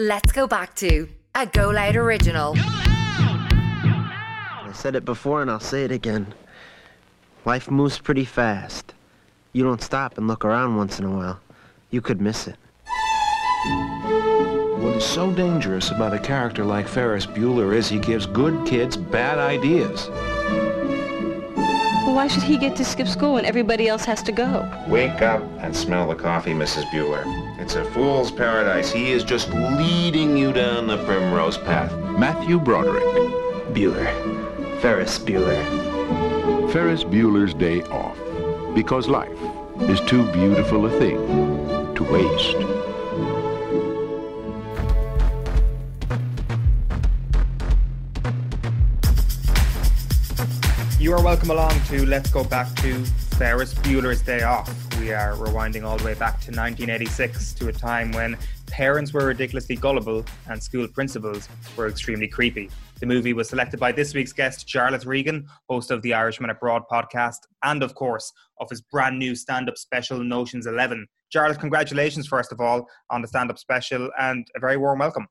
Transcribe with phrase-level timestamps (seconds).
[0.00, 2.54] Let's go back to a Go Loud original.
[2.56, 6.32] I said it before and I'll say it again.
[7.44, 8.94] Life moves pretty fast.
[9.52, 11.38] You don't stop and look around once in a while.
[11.90, 12.56] You could miss it.
[14.78, 18.96] What is so dangerous about a character like Ferris Bueller is he gives good kids
[18.96, 20.08] bad ideas.
[22.10, 24.68] Well, why should he get to skip school when everybody else has to go?
[24.88, 26.82] Wake up and smell the coffee, Mrs.
[26.86, 27.22] Bueller.
[27.60, 28.90] It's a fool's paradise.
[28.90, 31.96] He is just leading you down the primrose path.
[32.18, 33.04] Matthew Broderick.
[33.74, 34.10] Bueller.
[34.80, 35.62] Ferris Bueller.
[36.72, 38.18] Ferris Bueller's Day Off.
[38.74, 39.38] Because life
[39.82, 42.79] is too beautiful a thing to waste.
[51.10, 53.04] You are welcome along to Let's Go Back to
[53.36, 54.72] Ferris Bueller's Day Off.
[55.00, 58.38] We are rewinding all the way back to 1986 to a time when
[58.68, 62.70] parents were ridiculously gullible and school principals were extremely creepy.
[63.00, 66.84] The movie was selected by this week's guest, Jarlath Regan, host of the Irishman Abroad
[66.88, 71.08] podcast, and of course, of his brand new stand up special, Notions 11.
[71.34, 75.26] Jarlath, congratulations, first of all, on the stand up special, and a very warm welcome.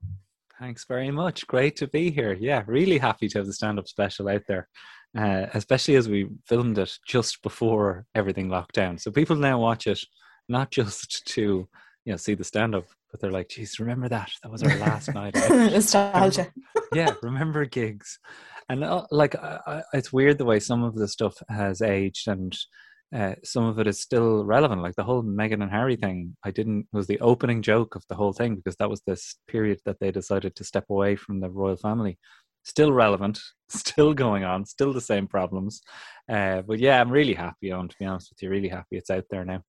[0.58, 1.46] Thanks very much.
[1.46, 2.34] Great to be here.
[2.34, 4.68] Yeah, really happy to have the stand up special out there
[5.16, 8.98] uh, especially as we filmed it just before everything locked down.
[8.98, 10.00] So people now watch it
[10.48, 11.68] not just to
[12.04, 14.30] you know see the stand up, but they're like, "Geez, remember that?
[14.42, 16.52] That was our last night." Nostalgia.
[16.94, 18.18] yeah, remember gigs,
[18.68, 19.34] and uh, like
[19.92, 22.56] it's weird the way some of the stuff has aged and.
[23.12, 24.82] Uh, some of it is still relevant.
[24.82, 28.14] Like the whole Meghan and Harry thing, I didn't was the opening joke of the
[28.14, 31.50] whole thing because that was this period that they decided to step away from the
[31.50, 32.20] royal family
[32.64, 35.82] still relevant, still going on, still the same problems.
[36.28, 39.10] Uh, but yeah, I'm really happy on, to be honest with you, really happy it's
[39.10, 39.62] out there now.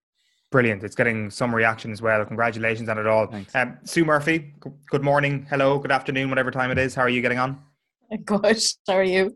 [0.52, 0.84] Brilliant.
[0.84, 2.26] It's getting some reaction as well.
[2.26, 3.34] Congratulations on it all.
[3.56, 4.54] Um, Sue Murphy,
[4.90, 6.94] good morning, hello, good afternoon, whatever time it is.
[6.94, 7.62] How are you getting on?
[8.26, 8.62] Good.
[8.88, 9.36] How are you?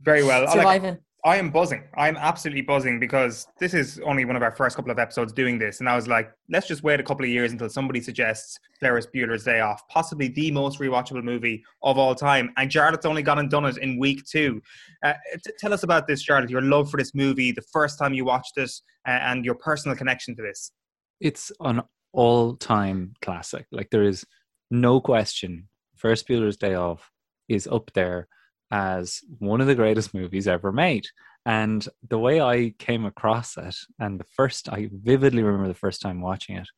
[0.00, 0.46] Very well.
[0.52, 0.98] Surviving.
[1.24, 1.84] I am buzzing.
[1.96, 5.56] I'm absolutely buzzing because this is only one of our first couple of episodes doing
[5.56, 5.78] this.
[5.78, 9.06] And I was like, let's just wait a couple of years until somebody suggests Ferris
[9.06, 12.52] Bueller's Day Off, possibly the most rewatchable movie of all time.
[12.56, 14.60] And Jarlath's only gone and done it in week two.
[15.04, 15.14] Uh,
[15.44, 18.24] t- tell us about this, Jarlath, your love for this movie, the first time you
[18.24, 18.72] watched it,
[19.06, 20.72] uh, and your personal connection to this.
[21.20, 21.82] It's an
[22.12, 23.66] all time classic.
[23.70, 24.24] Like, there is
[24.72, 25.68] no question.
[25.94, 27.12] Ferris Bueller's Day Off
[27.48, 28.26] is up there
[28.72, 31.06] as one of the greatest movies ever made.
[31.44, 36.00] And the way I came across it, and the first, I vividly remember the first
[36.00, 36.68] time watching it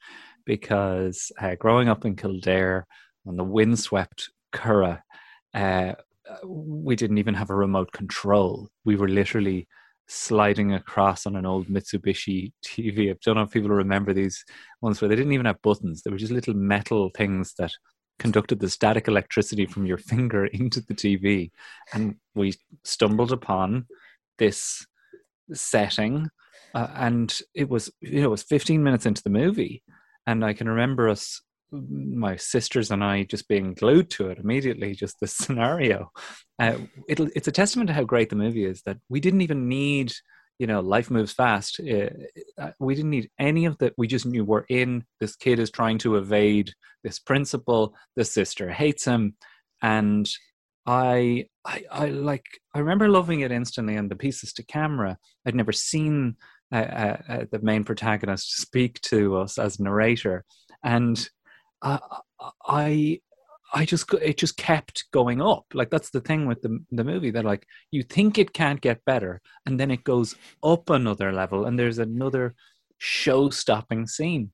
[0.44, 2.86] because uh, growing up in Kildare
[3.26, 5.00] on the windswept Curragh,
[5.54, 5.92] uh,
[6.44, 8.68] we didn't even have a remote control.
[8.84, 9.68] We were literally
[10.06, 13.10] sliding across on an old Mitsubishi TV.
[13.10, 14.44] I don't know if people remember these
[14.80, 16.02] ones where they didn't even have buttons.
[16.02, 17.72] They were just little metal things that
[18.18, 21.50] conducted the static electricity from your finger into the TV.
[21.92, 22.54] And we
[22.84, 23.86] stumbled upon
[24.38, 24.86] this
[25.52, 26.28] setting.
[26.74, 29.82] Uh, and it was, you know, it was 15 minutes into the movie.
[30.26, 34.94] And I can remember us, my sisters and I, just being glued to it immediately,
[34.94, 36.10] just the scenario.
[36.58, 40.12] Uh, it's a testament to how great the movie is that we didn't even need
[40.58, 42.10] you know life moves fast uh,
[42.58, 45.70] uh, we didn't need any of that we just knew we're in this kid is
[45.70, 46.72] trying to evade
[47.02, 49.34] this principal the sister hates him
[49.82, 50.30] and
[50.86, 52.44] I, I i like
[52.74, 55.18] i remember loving it instantly and the pieces to camera.
[55.46, 56.36] I'd never seen
[56.72, 60.44] uh, uh, uh the main protagonist speak to us as narrator
[60.82, 61.28] and
[62.66, 63.20] I
[63.74, 65.64] I just it just kept going up.
[65.74, 69.04] Like that's the thing with the the movie that like you think it can't get
[69.04, 72.54] better, and then it goes up another level, and there's another
[72.98, 74.52] show-stopping scene.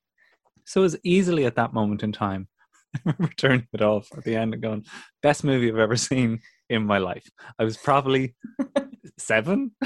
[0.65, 2.47] So it's easily at that moment in time,
[2.95, 4.85] I remember turning it off at the end and going,
[5.21, 6.39] "Best movie I've ever seen
[6.69, 8.35] in my life." I was probably
[9.19, 9.71] seven.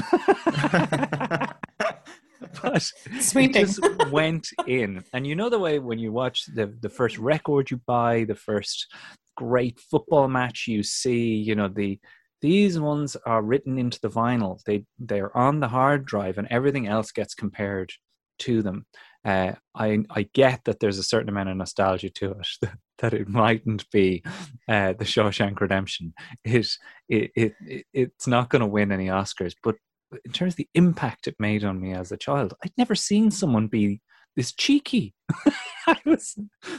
[2.61, 3.55] but Sweeping.
[3.55, 5.03] it just went in.
[5.13, 8.35] And you know the way when you watch the the first record you buy, the
[8.35, 8.87] first
[9.35, 11.99] great football match you see, you know, the
[12.41, 14.61] these ones are written into the vinyl.
[14.65, 17.91] They they're on the hard drive and everything else gets compared
[18.39, 18.85] to them.
[19.23, 23.13] Uh, I I get that there's a certain amount of nostalgia to it that, that
[23.13, 24.23] it mightn't be
[24.67, 26.13] uh, the Shawshank Redemption.
[26.43, 26.67] It
[27.09, 29.75] it, it, it it's not going to win any Oscars, but
[30.23, 33.31] in terms of the impact it made on me as a child, I'd never seen
[33.31, 34.01] someone be
[34.35, 35.13] this cheeky.
[35.87, 36.37] I was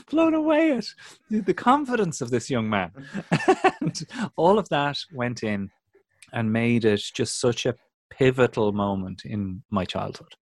[0.09, 0.85] blown away at
[1.29, 2.91] the confidence of this young man.
[3.81, 4.05] and
[4.35, 5.69] all of that went in
[6.33, 7.75] and made it just such a
[8.09, 10.35] pivotal moment in my childhood.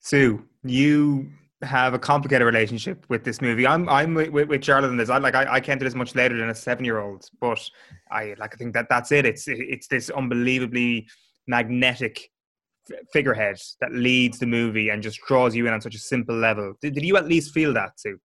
[0.00, 1.30] Sue, you
[1.62, 3.66] have a complicated relationship with this movie.
[3.66, 5.08] I'm I'm with, with, Jarlath in this.
[5.08, 7.60] I like I, I came to this much later than a seven year old, but
[8.10, 9.24] I like I think that that's it.
[9.24, 11.08] It's it's this unbelievably
[11.46, 12.30] magnetic
[13.12, 16.74] figurehead that leads the movie and just draws you in on such a simple level.
[16.80, 18.18] Did, did you at least feel that too?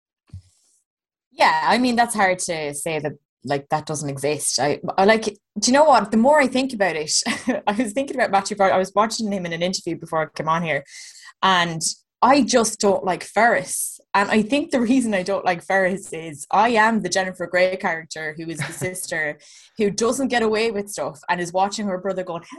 [1.32, 3.12] Yeah, I mean that's hard to say that
[3.44, 4.58] like that doesn't exist.
[4.58, 5.24] I, I like.
[5.24, 5.32] Do
[5.66, 6.10] you know what?
[6.10, 7.12] The more I think about it,
[7.66, 8.56] I was thinking about Matthew.
[8.56, 8.74] Broderick.
[8.74, 10.84] I was watching him in an interview before I came on here,
[11.42, 11.82] and
[12.20, 14.00] I just don't like Ferris.
[14.14, 17.76] And I think the reason I don't like Ferris is I am the Jennifer Grey
[17.76, 19.38] character who is the sister
[19.76, 22.58] who doesn't get away with stuff and is watching her brother going, How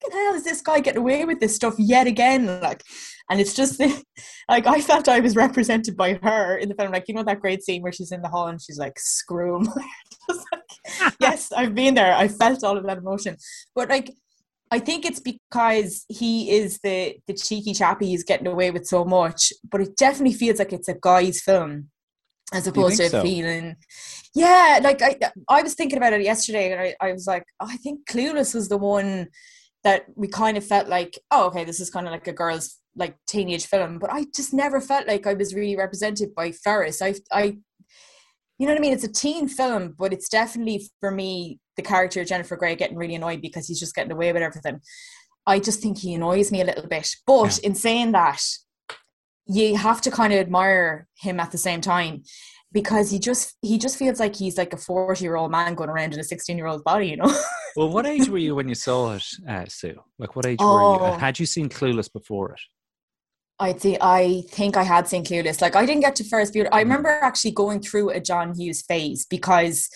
[0.00, 2.46] the hell is this guy getting away with this stuff yet again?
[2.60, 2.82] Like,
[3.30, 3.80] and it's just
[4.48, 6.92] like I felt I was represented by her in the film.
[6.92, 9.56] Like, you know, that great scene where she's in the hall and she's like, screw
[9.56, 9.64] him.
[10.28, 12.14] like, yes, I've been there.
[12.14, 13.36] I felt all of that emotion.
[13.74, 14.12] But like,
[14.70, 18.06] I think it's because he is the the cheeky chappy.
[18.06, 21.90] He's getting away with so much, but it definitely feels like it's a guy's film
[22.52, 23.22] as opposed to so?
[23.22, 23.76] feeling.
[24.34, 25.16] Yeah, like I
[25.48, 28.54] I was thinking about it yesterday, and I, I was like, oh, I think Clueless
[28.54, 29.28] was the one
[29.84, 32.78] that we kind of felt like, oh, okay, this is kind of like a girl's
[32.96, 37.00] like teenage film, but I just never felt like I was really represented by Ferris.
[37.00, 37.58] I I
[38.58, 38.92] you know what I mean?
[38.92, 43.14] It's a teen film, but it's definitely for me the character Jennifer Grey getting really
[43.14, 44.80] annoyed because he's just getting away with everything.
[45.46, 47.08] I just think he annoys me a little bit.
[47.26, 47.68] But Yeah.
[47.68, 48.42] in saying that,
[49.46, 52.22] you have to kind of admire him at the same time
[52.72, 55.90] because he just he just feels like he's like a 40 year old man going
[55.90, 57.34] around in a 16 year old body, you know?
[57.76, 59.94] Well, what age were you when you saw it, uh, Sue?
[60.18, 60.98] Like, what age were you?
[61.02, 61.16] Oh.
[61.20, 62.60] Had you seen Clueless before it?
[63.60, 65.60] I think I think I had seen Clueless.
[65.60, 66.70] Like I didn't get to Ferris Bueller.
[66.72, 69.88] I remember actually going through a John Hughes phase because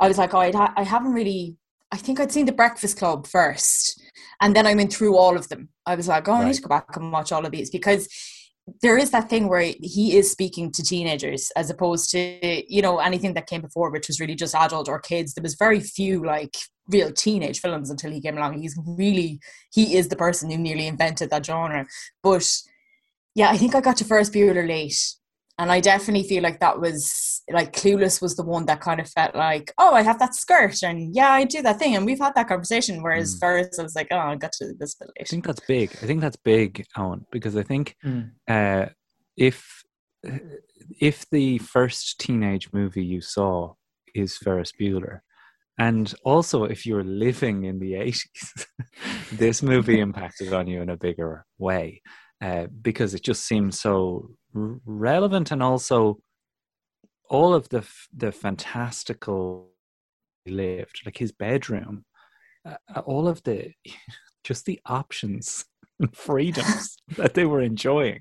[0.00, 1.56] I was like, oh, I'd ha- I haven't really.
[1.92, 4.00] I think I'd seen The Breakfast Club first,
[4.40, 5.68] and then I went through all of them.
[5.86, 8.08] I was like, oh, I need to go back and watch all of these because
[8.80, 12.98] there is that thing where he is speaking to teenagers as opposed to you know
[12.98, 15.34] anything that came before, which was really just adult or kids.
[15.34, 16.56] There was very few like
[16.88, 18.60] real teenage films until he came along.
[18.60, 19.40] He's really
[19.72, 21.86] he is the person who nearly invented that genre,
[22.22, 22.48] but
[23.34, 25.16] yeah, I think I got to Ferris Bueller late.
[25.62, 29.08] And I definitely feel like that was like Clueless was the one that kind of
[29.08, 32.18] felt like, oh, I have that skirt, and yeah, I do that thing, and we've
[32.18, 33.02] had that conversation.
[33.02, 33.40] Whereas Mm.
[33.40, 35.90] Ferris, I was like, oh, I got to this bit I think that's big.
[36.02, 38.30] I think that's big, Owen, because I think Mm.
[38.48, 38.86] uh,
[39.36, 39.82] if
[41.00, 43.74] if the first teenage movie you saw
[44.14, 45.20] is Ferris Bueller,
[45.78, 48.26] and also if you're living in the eighties,
[49.32, 52.02] this movie impacted on you in a bigger way
[52.42, 56.18] uh, because it just seemed so r- relevant and also
[57.28, 59.70] all of the f- the fantastical
[60.44, 62.04] he lived like his bedroom
[62.66, 63.72] uh, all of the
[64.44, 65.64] just the options
[66.00, 68.20] and freedoms that they were enjoying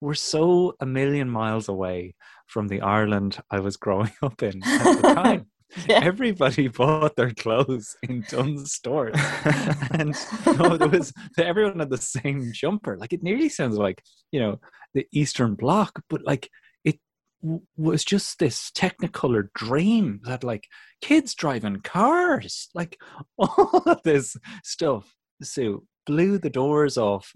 [0.00, 2.14] were so a million miles away
[2.46, 5.46] from the Ireland I was growing up in at the time.
[5.88, 6.00] Yeah.
[6.04, 9.16] Everybody bought their clothes in Dunnes stores,
[9.90, 10.14] and
[10.44, 12.96] there was everyone had the same jumper.
[12.96, 14.02] Like it nearly sounds like
[14.32, 14.60] you know
[14.94, 16.48] the Eastern Bloc, but like
[16.84, 16.98] it
[17.42, 20.66] w- was just this Technicolor dream that like
[21.00, 22.98] kids driving cars, like
[23.38, 25.14] all of this stuff.
[25.42, 27.32] Sue blew the doors off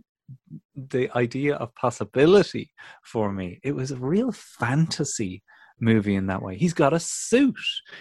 [0.75, 2.73] the idea of possibility
[3.05, 3.61] for me.
[3.62, 5.43] It was a real fantasy
[5.81, 6.56] movie in that way.
[6.56, 7.59] He's got a suit.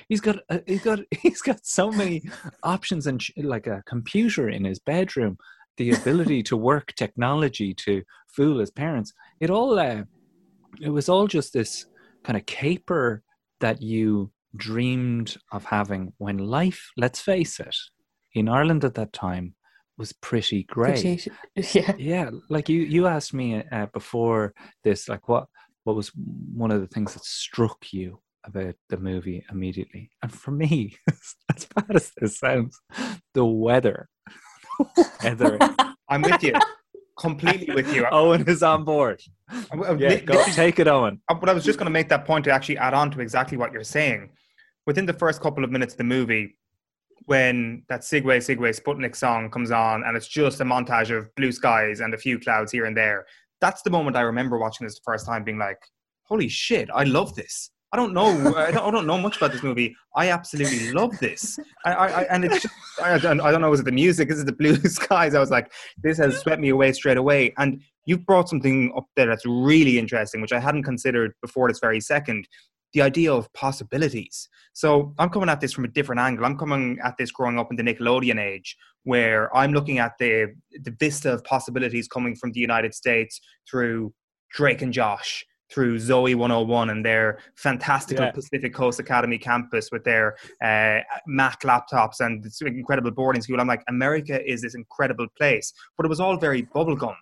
[0.07, 2.23] He's got a, he's got he's got so many
[2.63, 5.37] options and sh- like a computer in his bedroom,
[5.77, 9.13] the ability to work technology to fool his parents.
[9.39, 10.04] It all uh,
[10.81, 11.85] it was all just this
[12.23, 13.23] kind of caper
[13.59, 17.75] that you dreamed of having when life, let's face it,
[18.33, 19.56] in Ireland at that time
[19.97, 21.27] was pretty great
[21.75, 21.94] yeah.
[21.97, 24.54] yeah like you you asked me uh, before
[24.85, 25.47] this like what
[25.83, 30.12] what was one of the things that struck you about the movie immediately?
[30.21, 32.80] And for me as bad as this sounds
[33.33, 34.09] the weather.
[35.24, 35.57] Weather.
[36.09, 36.54] I'm with you,
[37.19, 38.06] completely with you.
[38.12, 39.21] owen is on board.
[39.50, 41.21] I'm- yeah go, is- take it owen.
[41.30, 43.19] Uh, But I was just going to make that point to actually add on to
[43.21, 44.30] exactly what you're saying.
[44.88, 46.57] Within the first couple of minutes of the movie,
[47.26, 51.52] when that Sigue Sigue Sputnik song comes on and it's just a montage of blue
[51.52, 53.26] skies and a few clouds here and there,
[53.61, 55.80] that's the moment I remember watching this the first time being like,
[56.23, 57.71] holy shit, I love this.
[57.92, 58.28] I don't know.
[58.56, 59.95] I don't, I don't know much about this movie.
[60.16, 61.59] I absolutely love this.
[61.85, 63.69] I, I, and it's just, I, I don't I don't know.
[63.71, 64.30] Was it the music?
[64.30, 65.33] Is it the blue skies?
[65.33, 65.71] I was like,
[66.04, 67.51] this has swept me away straight away.
[67.57, 71.80] And you've brought something up there that's really interesting, which I hadn't considered before this
[71.80, 72.47] very second.
[72.93, 74.49] The idea of possibilities.
[74.73, 76.45] So I'm coming at this from a different angle.
[76.45, 80.53] I'm coming at this growing up in the Nickelodeon age, where I'm looking at the
[80.71, 84.13] the vista of possibilities coming from the United States through
[84.51, 88.31] Drake and Josh through Zoe 101 and their fantastical Yeah.
[88.31, 93.61] Pacific Coast Academy campus with their uh, Mac laptops and this incredible boarding school.
[93.61, 97.15] I'm like, America is this incredible place, but it was all very bubblegum.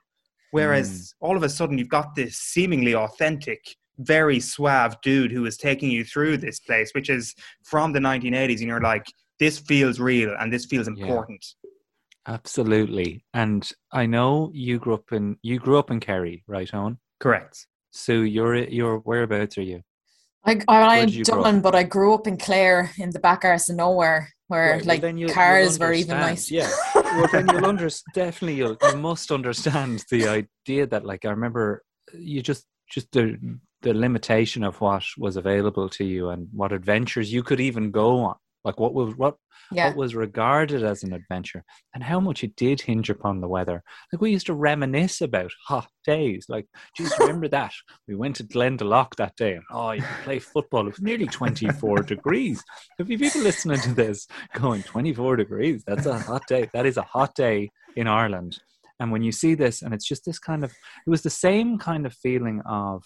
[0.51, 3.59] Whereas all of a sudden, you've got this seemingly authentic,
[4.00, 6.46] very suave dude who is taking you through mm-hmm.
[6.46, 9.06] this place, which is from the 1980s, and you're like,
[9.39, 11.06] this feels real and this feels Yeah.
[11.06, 11.46] important.
[12.27, 13.24] Absolutely.
[13.34, 17.00] And I know you grew up in you grew up in Kerry, right, Owen?
[17.20, 17.68] Correct.
[17.92, 19.82] So your your whereabouts are you?
[20.44, 21.44] I, I, Where I'm did you grow up?
[21.46, 24.86] Dublin, but I grew up in Clare in the back arse of nowhere where Right,
[24.86, 26.50] like then you'll- you'll cars were even nice.
[26.51, 26.70] Yeah.
[27.18, 31.84] Well, then you'll under, definitely you'll, you must understand the idea that like I remember
[32.13, 33.38] you just just the
[33.82, 38.20] the limitation of what was available to you and what adventures you could even go
[38.22, 38.36] on.
[38.65, 39.36] Like what was what
[39.72, 39.88] Yeah.
[39.89, 41.63] what was regarded as an adventure
[41.94, 43.84] and how much it did hinge upon the weather.
[44.12, 46.48] Like we used to reminisce about hot days.
[46.50, 47.74] Like, geez, remember that?
[48.08, 50.88] We went to Glendalough that day and oh, you play football.
[50.88, 52.63] It was nearly 24 degrees.
[53.00, 56.67] If you people listening to this going 24 degrees, that's a hot day.
[56.74, 58.60] That is a hot day in Ireland.
[59.00, 61.77] And when you see this, and it's just this kind of, it was the same
[61.77, 63.04] kind of feeling of,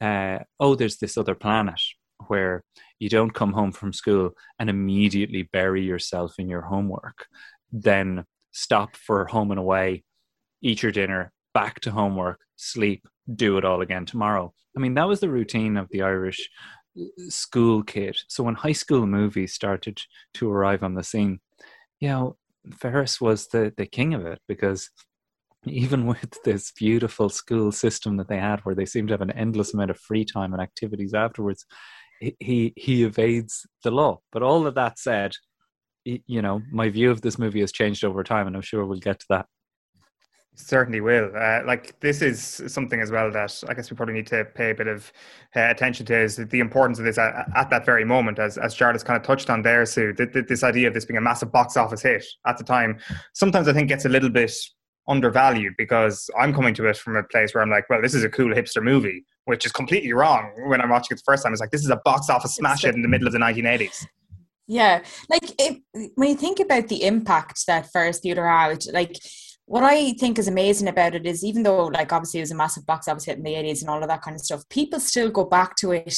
[0.00, 1.80] uh, oh, there's this other planet
[2.28, 2.62] where
[2.98, 7.26] you don't come home from school and immediately bury yourself in your homework,
[7.72, 10.04] then stop for home and away,
[10.62, 14.52] eat your dinner, back to homework, sleep, do it all again tomorrow.
[14.76, 16.48] I mean, that was the routine of the Irish
[16.98, 18.16] uh, school kid.
[18.28, 20.00] So when high school movies started
[20.34, 21.40] to arrive on the scene,
[22.00, 22.36] you know,
[22.74, 24.90] Ferris was the, the king of it because
[25.70, 29.32] even with this beautiful school system that they had where they seemed to have an
[29.32, 31.66] endless amount of free time and activities afterwards,
[32.20, 34.20] he he, evades the law.
[34.32, 35.34] But all of that said,
[36.04, 38.98] you know, my view of this movie has changed over time, and I'm sure we'll
[38.98, 39.46] get to that.
[40.58, 41.30] Certainly will.
[41.36, 44.70] Uh, like this is something as well that I guess we probably need to pay
[44.70, 45.12] a bit of
[45.54, 48.74] uh, attention to is the importance of this at, at that very moment, as as
[48.74, 50.14] Jarlath's kind of touched on there, Sue.
[50.14, 52.98] Th- th- this idea of this being a massive box office hit at the time,
[53.34, 54.52] sometimes I think gets a little bit
[55.08, 58.24] undervalued because I'm coming to it from a place where I'm like, well, this is
[58.24, 60.52] a cool hipster movie, which is completely wrong.
[60.66, 62.82] When I'm watching it the first time, it's like this is a box office smash
[62.82, 64.06] hit in the middle of the 1980s.
[64.68, 65.44] Yeah, like
[66.16, 69.16] when you think about the impact that Ferris Bueller had, like
[69.66, 72.56] what I think is amazing about it is even though like obviously it was a
[72.56, 74.98] massive box office hit in the 80s and all of that kind of stuff, people
[74.98, 76.16] still go back to it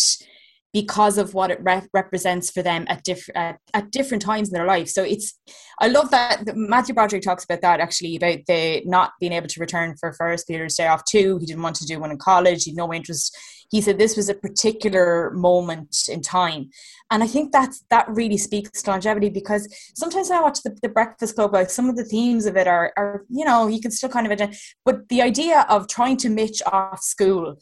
[0.73, 4.55] because of what it re- represents for them at different at, at different times in
[4.55, 4.89] their life.
[4.89, 5.39] So it's
[5.81, 9.61] I love that Matthew Broderick talks about that actually about the not being able to
[9.61, 11.39] return for Ferris Bueller's Day Off too.
[11.39, 12.65] He didn't want to do one in college.
[12.65, 13.37] He had no interest.
[13.71, 16.71] He said this was a particular moment in time,
[17.11, 20.77] and I think that's that really speaks to longevity because sometimes when I watch the,
[20.81, 23.81] the Breakfast Club, like some of the themes of it are are you know you
[23.81, 24.57] can still kind of
[24.87, 27.57] but the idea of trying to mitch off school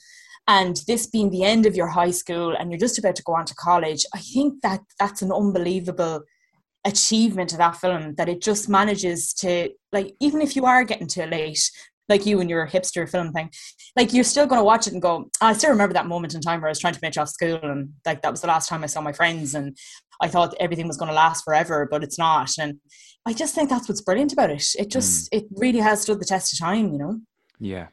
[0.49, 3.35] and this being the end of your high school and you're just about to go
[3.35, 6.23] on to college i think that that's an unbelievable
[6.85, 11.09] achievement of that film that it just manages to like even if you are getting
[11.09, 11.71] too late
[12.09, 13.51] like you and your hipster film thing
[13.97, 16.41] like you're still going to watch it and go i still remember that moment in
[16.41, 18.69] time where i was trying to finish off school and like that was the last
[18.69, 19.77] time i saw my friends and
[20.21, 22.51] i thought everything was going to last forever but it's not.
[22.59, 22.79] And
[23.27, 24.65] i just think that's what's brilliant about it.
[24.79, 25.39] It just mm.
[25.39, 27.21] it really has stood the test of time you know?
[27.59, 27.89] Yeah.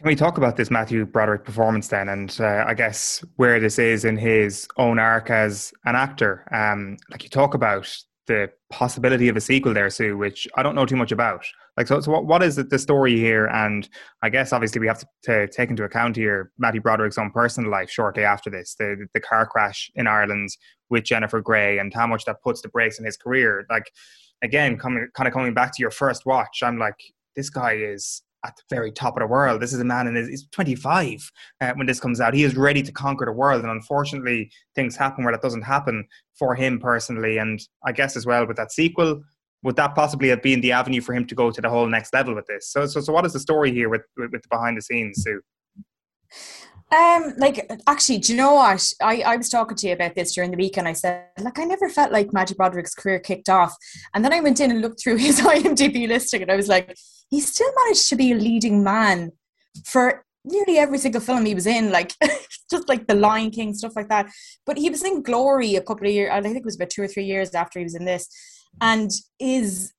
[0.00, 3.78] Can we talk about this Matthew Broderick performance then, and uh, I guess where this
[3.78, 6.46] is in his own arc as an actor?
[6.54, 7.86] Um, like you talk about
[8.26, 11.44] the possibility of a sequel there, Sue, which I don't know too much about.
[11.76, 13.44] Like, so, so what, what is the story here?
[13.48, 13.86] And
[14.22, 17.70] I guess obviously we have to, to take into account here Matthew Broderick's own personal
[17.70, 20.48] life shortly after this, the the car crash in Ireland
[20.88, 23.66] with Jennifer Grey, and how much that puts the brakes in his career.
[23.68, 23.92] Like,
[24.40, 26.96] again, coming kind of coming back to your first watch, I'm like,
[27.36, 29.60] this guy is at the very top of the world.
[29.60, 31.30] This is a man and he's 25
[31.60, 32.34] uh, when this comes out.
[32.34, 36.06] He is ready to conquer the world, and unfortunately, things happen where that doesn't happen
[36.38, 37.38] for him personally.
[37.38, 39.22] And I guess as well with that sequel,
[39.62, 42.14] would that possibly have been the avenue for him to go to the whole next
[42.14, 42.70] level with this?
[42.70, 45.22] So, so, so what is the story here with with, with the behind the scenes,
[45.22, 45.42] Sue?
[46.96, 48.92] Um, like actually, do you know what?
[49.00, 51.58] I, I was talking to you about this during the week and I said, like,
[51.58, 53.76] I never felt like Magic Broderick's career kicked off.
[54.12, 56.96] And then I went in and looked through his IMDb listing and I was like,
[57.30, 59.30] he still managed to be a leading man
[59.84, 62.12] for nearly every single film he was in, like
[62.70, 64.30] just like The Lion King, stuff like that.
[64.66, 67.02] But he was in Glory a couple of years, I think it was about two
[67.02, 68.28] or three years after he was in this,
[68.80, 69.92] and is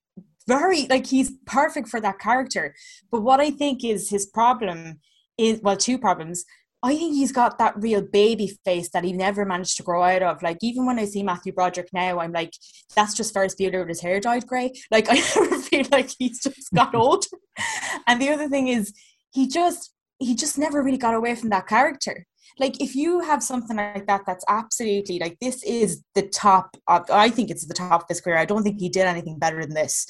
[0.47, 2.75] very like he's perfect for that character.
[3.11, 4.99] But what I think is his problem
[5.37, 6.45] is well, two problems.
[6.83, 10.23] I think he's got that real baby face that he never managed to grow out
[10.23, 10.41] of.
[10.41, 12.53] Like even when I see Matthew Broderick now, I'm like,
[12.95, 14.71] that's just Ferris Bueller with his hair dyed grey.
[14.91, 17.25] Like I never feel like he's just got old.
[18.07, 18.93] and the other thing is,
[19.31, 22.25] he just he just never really got away from that character.
[22.59, 27.09] Like if you have something like that, that's absolutely like this is the top of.
[27.09, 28.37] I think it's the top of his career.
[28.37, 30.07] I don't think he did anything better than this.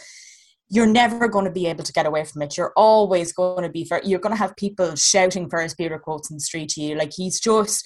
[0.73, 2.57] You're never going to be able to get away from it.
[2.57, 3.87] You're always going to be.
[4.03, 6.95] You're going to have people shouting Ferris Bueller quotes in the street to you.
[6.95, 7.85] Like he's just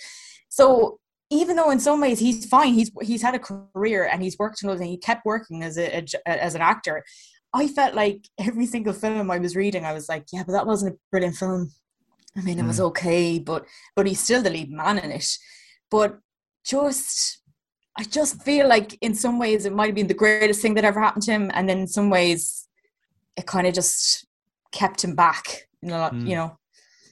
[0.49, 0.99] so
[1.31, 4.61] even though in some ways he's fine, he's he's had a career and he's worked
[4.63, 7.03] in and he kept working as a, a, as an actor.
[7.53, 10.67] I felt like every single film I was reading, I was like, yeah, but that
[10.67, 11.71] wasn't a brilliant film.
[12.37, 12.87] I mean, it was Mm.
[12.87, 13.65] okay, but
[13.95, 15.37] but he's still the lead man in it.
[15.89, 16.19] But
[16.65, 17.41] just,
[17.97, 20.83] I just feel like in some ways it might have been the greatest thing that
[20.85, 22.67] ever happened to him, and then in some ways,
[23.37, 24.25] it kind of just
[24.71, 25.67] kept him back.
[25.81, 26.27] You know, Mm.
[26.27, 26.57] you know.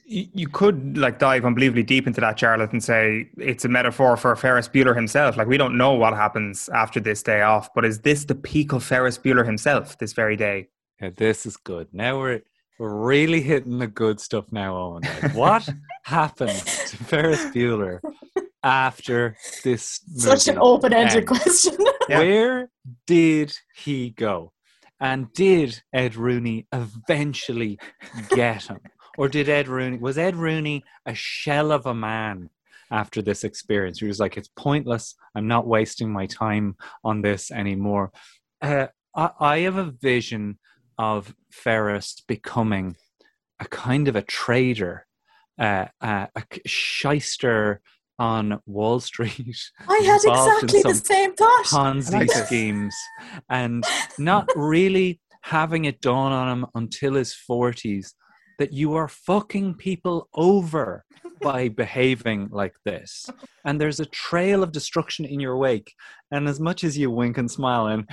[0.06, 4.18] You you could like dive unbelievably deep into that, Jarlath, and say it's a metaphor
[4.18, 5.36] for Ferris Bueller himself.
[5.38, 8.72] Like we don't know what happens after this day off, but is this the peak
[8.74, 10.68] of Ferris Bueller himself this very day?
[11.00, 11.88] Yeah, this is good.
[11.92, 12.42] Now we're
[12.78, 15.04] we're really hitting the good stuff now, Owen.
[15.22, 15.66] Like, what
[16.02, 18.00] happened to Ferris Bueller
[18.62, 20.00] after this?
[20.16, 21.26] Such an open-ended ends?
[21.28, 21.76] question.
[22.08, 22.18] Yeah.
[22.18, 22.70] Where
[23.06, 24.52] did he go?
[25.04, 27.78] And did Ed Rooney eventually
[28.30, 28.78] get him?
[29.18, 32.48] Or did Ed Rooney, was Ed Rooney a shell of a man
[32.90, 33.98] after this experience?
[33.98, 35.14] He was like, it's pointless.
[35.34, 38.12] I'm not wasting my time on this anymore.
[38.62, 40.58] Uh, I, I have a vision
[40.96, 42.96] of Ferris becoming
[43.60, 45.06] a kind of a trader,
[45.58, 47.82] uh, uh, a shyster
[48.18, 49.56] on Wall Street.
[49.88, 51.64] I had involved in exactly the some same thought.
[51.66, 52.94] Ponzi like schemes
[53.48, 53.84] and
[54.18, 58.12] not really having it dawn on him until his 40s
[58.58, 61.04] that you are fucking people over
[61.40, 63.28] by behaving like this.
[63.64, 65.92] And there's a trail of destruction in your wake.
[66.30, 68.08] And as much as you wink and smile and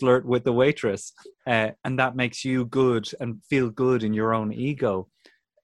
[0.00, 1.12] flirt with the waitress,
[1.46, 5.08] uh, and that makes you good and feel good in your own ego,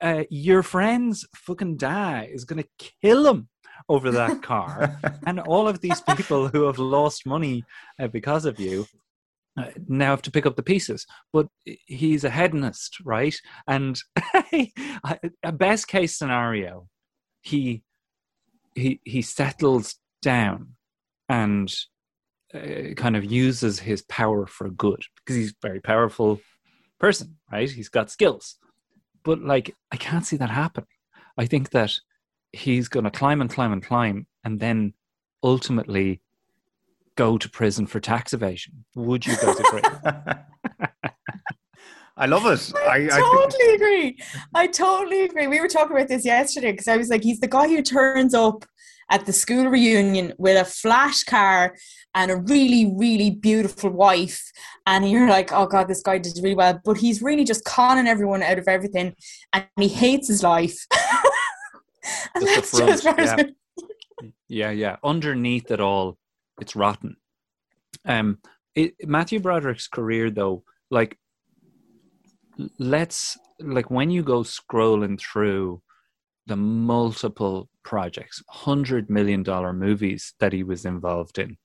[0.01, 3.49] uh, your friend's fucking dad is going to kill him
[3.89, 4.99] over that car.
[5.27, 7.65] And all of these people who have lost money
[7.99, 8.87] uh, because of you
[9.57, 11.07] uh, now have to pick up the pieces.
[11.33, 13.35] But he's a hedonist right?
[13.67, 14.01] And
[15.43, 16.89] a best case scenario
[17.43, 17.83] he
[18.75, 20.75] he he settles down
[21.29, 21.75] and
[22.55, 26.41] uh, kind of uses his power for good because he's a very powerful
[26.99, 27.71] person right?
[27.71, 28.57] He's got skills.
[29.25, 30.87] But like i can't see that happening.
[31.37, 31.93] I think that
[32.53, 34.95] he's going to climb and climb and climb and then
[35.43, 36.21] ultimately
[37.17, 38.85] go to prison for tax evasion.
[38.95, 39.83] Would you guys agree?
[42.17, 42.73] I love it.
[42.77, 44.19] I, I totally agree.
[44.55, 45.47] I totally agree.
[45.47, 48.35] We were talking about this yesterday because I was like, he's the guy who turns
[48.35, 48.65] up
[49.11, 51.75] at the school reunion with a flash car
[52.15, 54.53] and a really, really beautiful wife.
[54.87, 56.81] And you're like, oh God, this guy did really well.
[56.85, 59.15] But he's really just conning everyone out of everything
[59.53, 60.87] and he hates his life.
[62.35, 64.29] and Just the front, just yeah.
[64.49, 64.97] yeah, yeah.
[65.05, 66.19] Underneath it all,
[66.61, 67.17] it's rotten.
[68.05, 68.39] Um,
[68.75, 71.19] it, Matthew Broderick's career, though, like,
[72.79, 75.83] let's like when you go scrolling through
[76.47, 81.57] the multiple projects, hundred million dollar movies that he was involved in.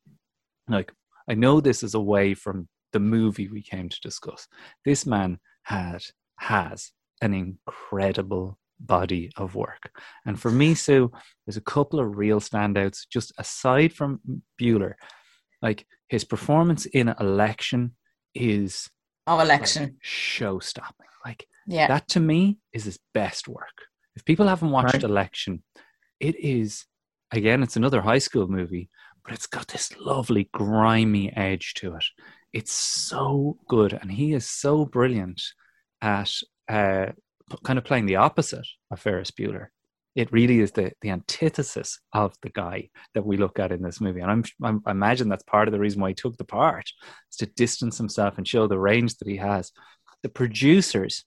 [0.68, 0.92] Like,
[1.28, 4.48] I know this is away from the movie we came to discuss.
[4.86, 6.04] This man had
[6.38, 9.92] has an incredible body of work.
[10.26, 11.12] And for me, Sue,
[11.46, 14.20] there's a couple of real standouts, just aside from
[14.60, 14.94] Bueller.
[15.62, 17.96] Like his performance in Election
[18.36, 18.90] is
[19.26, 19.98] Oh, election.
[20.02, 21.08] show stopping.
[21.26, 21.88] Like Yeah.
[21.88, 23.84] that to me is his best work.
[24.16, 25.04] If people haven't watched Right.
[25.04, 25.64] Election,
[26.20, 26.86] it is
[27.32, 28.90] again, it's another high school movie,
[29.24, 32.06] but it's got this lovely grimy edge to it.
[32.54, 35.42] It's so good, and he is so brilliant
[36.02, 36.32] at
[36.70, 37.14] uh, p-
[37.64, 39.68] kind of playing the opposite of Ferris Bueller.
[40.16, 44.02] It really is the the antithesis of the guy that we look at in this
[44.02, 46.44] movie, and I'm, I'm I imagine that's part of the reason why he took the
[46.44, 46.90] part
[47.32, 49.72] is to distance himself and show the range that he has.
[50.24, 51.24] The producers,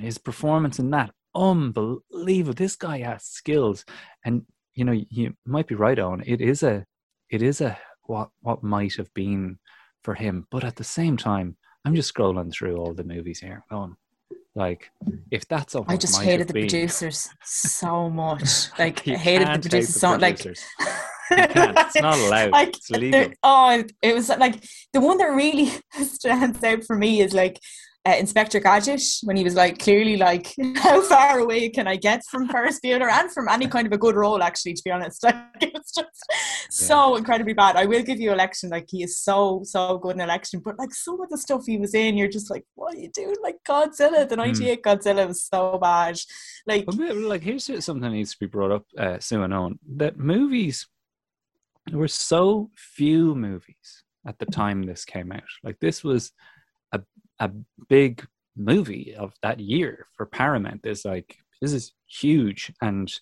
[0.00, 2.54] his performance in that, unbelievable.
[2.54, 3.84] This guy has skills,
[4.24, 6.22] and you know you might be right on.
[6.24, 6.86] It is a,
[7.28, 9.58] it is a what what might have been
[10.04, 13.62] for him, but at the same time, I'm just scrolling through all the movies here,
[13.70, 13.96] going
[14.56, 14.90] like,
[15.30, 18.42] if that's all, I just hated the producers so much.
[18.78, 20.44] Like, I hated the producers the so like.
[21.28, 21.76] You can't.
[21.76, 22.68] It's not allowed.
[22.68, 23.20] It's illegal.
[23.22, 27.58] it- oh, it was like the one that really stands out for me is like
[28.06, 32.24] uh, Inspector Gadget when he was like clearly like how far away can I get
[32.30, 35.22] from Ferris Bueller and from any kind of a good role actually to be honest.
[35.26, 36.24] Like it was just
[36.70, 37.76] so incredibly bad.
[37.76, 40.94] I will give you election like he is so so good in election but like
[40.94, 43.36] some of the stuff he was in you're just like what are you doing?
[43.42, 46.16] Like Godzilla the 98 Godzilla was so bad.
[46.66, 50.18] Like But, like here's something that needs to be brought up, uh, and Owen, that
[50.18, 50.86] movies
[51.86, 55.42] there were so few movies at the time this came out.
[55.62, 56.32] Like this was
[57.38, 57.50] a
[57.88, 60.82] big movie of that year for Paramount.
[60.82, 63.12] There's like this is huge, and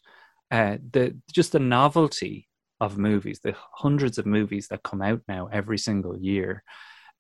[0.50, 2.48] uh, the just the novelty
[2.80, 6.62] of movies, the hundreds of movies that come out now every single year,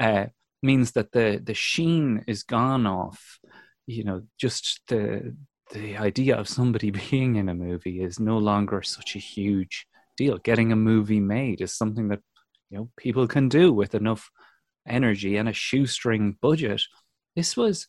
[0.00, 0.26] uh,
[0.62, 3.38] means that the the sheen is gone off.
[3.86, 5.36] You know, just the
[5.72, 10.38] the idea of somebody being in a movie is no longer such a huge deal.
[10.38, 12.20] Getting a movie made is something that
[12.70, 14.30] you know people can do with enough
[14.86, 16.82] energy and a shoestring budget.
[17.36, 17.88] This was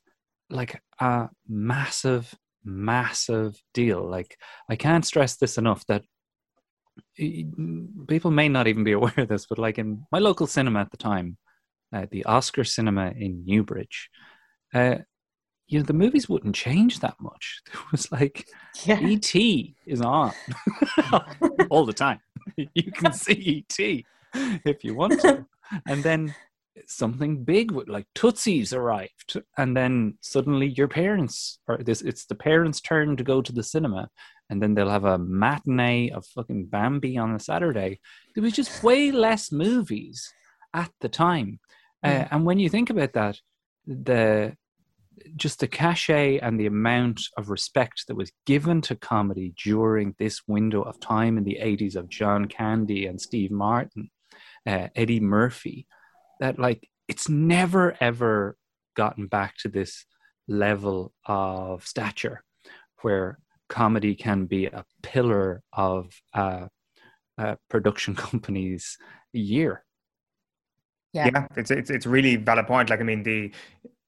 [0.50, 4.08] like a massive, massive deal.
[4.08, 4.38] Like
[4.70, 6.04] I can't stress this enough that
[8.08, 10.92] people may not even be aware of this, but like in my local cinema at
[10.92, 11.38] the time,
[11.94, 14.10] uh, the Oscar Cinema in Newbridge,
[14.74, 14.98] uh,
[15.68, 17.62] you know, the movies wouldn't change that much.
[17.74, 18.48] It was like
[18.84, 19.00] Yeah.
[19.00, 19.76] E.T.
[19.86, 20.32] is on
[21.70, 22.20] all the time.
[22.56, 24.06] You can see E.T.
[24.34, 25.46] if you want to.
[25.88, 26.36] And then
[26.88, 29.42] something big like Tootsie's arrived.
[29.58, 33.64] And then suddenly your parents or this it's the parents' turn to go to the
[33.64, 34.10] cinema.
[34.50, 38.00] And then they'll have a matinee of fucking Bambi on a Saturday.
[38.34, 40.32] There was just way less movies
[40.74, 41.60] at the time.
[42.04, 43.40] Uh, and when you think about that,
[43.88, 44.56] the
[45.36, 50.42] just the cachet and the amount of respect that was given to comedy during this
[50.48, 54.12] window of time in the 80s of John Candy and Steve Martin,
[54.68, 55.88] uh, Eddie Murphy,
[56.40, 58.58] that like it's never ever
[58.96, 60.06] gotten back to this
[60.48, 62.44] level of stature
[63.02, 66.68] where comedy can be a pillar of uh,
[67.38, 68.98] a production company's
[69.34, 69.84] year.
[71.14, 71.30] Yeah.
[71.34, 72.90] yeah, it's it's it's really valid point.
[72.90, 73.52] Like I mean, the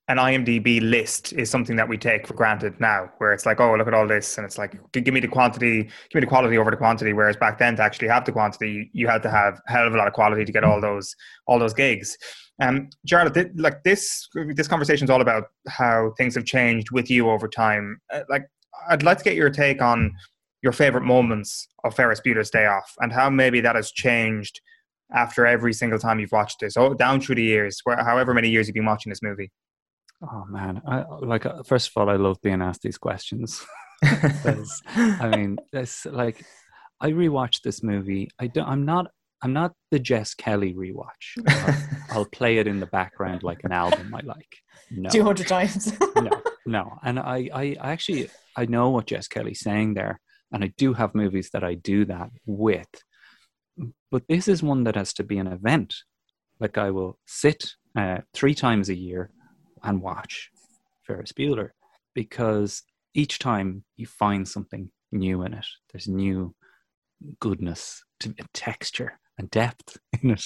[0.08, 3.74] an IMDb list is something that we take for granted now, where it's like, oh,
[3.76, 6.56] look at all this, and it's like, give me the quantity, give me the quality
[6.56, 7.12] over the quantity.
[7.12, 9.94] Whereas back then, to actually have the quantity, you had to have a hell of
[9.94, 11.14] a lot of quality to get all those
[11.46, 12.16] all those gigs.
[12.60, 17.10] Um, Jarlath, thi- like this this conversation is all about how things have changed with
[17.10, 18.00] you over time.
[18.10, 18.46] Uh, like,
[18.88, 20.14] I'd like to get your take on
[20.62, 24.60] your favorite moments of Ferris Bueller's Day Off and how maybe that has changed
[25.12, 28.48] after every single time you've watched this, oh, down through the years, where, however many
[28.48, 29.50] years you've been watching this movie.
[30.22, 33.64] Oh man, I like uh, first of all, I love being asked these questions.
[34.04, 36.44] I mean, it's like
[37.00, 38.30] I rewatched this movie.
[38.38, 38.68] I don't.
[38.68, 39.06] I'm not.
[39.42, 41.38] I'm not the Jess Kelly rewatch.
[41.46, 44.56] I'll, I'll play it in the background like an album I like.
[44.90, 45.92] No, 200 times.
[46.16, 46.98] no, no.
[47.04, 50.92] And I, I, I actually, I know what Jess Kelly's saying there, and I do
[50.94, 52.88] have movies that I do that with.
[54.10, 55.94] But this is one that has to be an event.
[56.58, 59.30] Like I will sit uh, three times a year
[59.82, 60.50] and watch
[61.06, 61.70] Ferris Bueller
[62.14, 62.82] because
[63.14, 65.66] each time you find something new in it.
[65.92, 66.54] There's new
[67.40, 70.44] goodness, to, texture, and depth in it.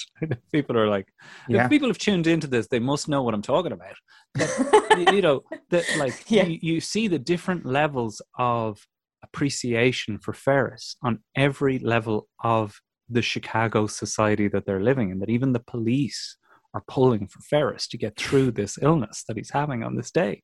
[0.51, 1.07] people are like,
[1.47, 1.65] Yeah.
[1.65, 3.95] if people have tuned into this, they must know what I'm talking about.
[4.97, 5.41] You- you know,
[5.71, 6.45] that like Yeah.
[6.45, 8.85] you, you see the different levels of
[9.23, 15.19] appreciation for Ferris on every level of the Chicago society that they're living in.
[15.19, 16.37] That even the police
[16.73, 20.41] are pulling for Ferris to get through this illness that he's having on this day.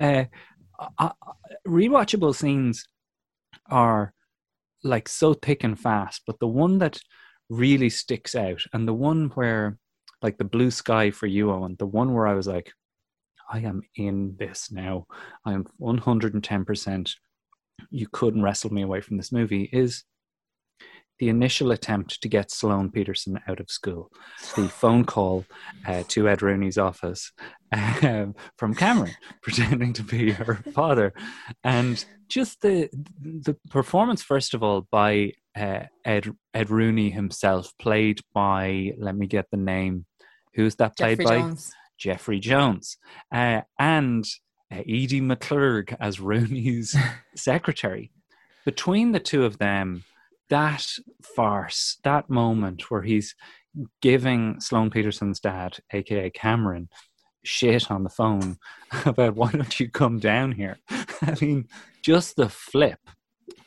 [0.00, 0.24] Uh,
[0.98, 1.10] uh,
[1.66, 2.86] rewatchable scenes
[3.70, 4.12] are
[4.84, 7.00] like so thick and fast, but the one that
[7.50, 9.78] really sticks out, and the one where,
[10.22, 12.72] like the blue sky for you, Owen, the one where I was like,
[13.50, 15.06] I am in this now.
[15.44, 17.14] I am 110%.
[17.90, 20.04] You couldn't wrestle me away from this movie is
[21.18, 24.10] the initial attempt to get Sloane Peterson out of school.
[24.56, 25.44] The phone call
[25.86, 27.32] uh, to Ed Rooney's office
[27.72, 31.12] um, from Cameron, pretending to be her father,
[31.64, 32.88] and just the
[33.20, 39.26] the performance first of all by uh, Ed Ed Rooney himself, played by let me
[39.26, 40.06] get the name.
[40.54, 41.38] Who's that played Jeffrey by?
[41.40, 41.72] Jones.
[41.98, 42.96] Jeffrey Jones,
[43.32, 44.24] uh, and
[44.72, 46.96] uh, Edie McClurg as Rooney's
[47.34, 48.12] secretary.
[48.64, 50.04] Between the two of them,
[50.50, 50.86] that
[51.36, 53.34] farce, that moment where he's
[54.00, 56.88] giving Sloane Peterson's dad, aka Cameron,
[57.44, 58.58] shit on the phone
[59.06, 60.78] about why don't you come down here?
[60.90, 61.68] I mean,
[62.02, 63.00] just the flip.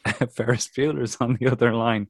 [0.35, 2.07] Ferris Bueller's on the other line.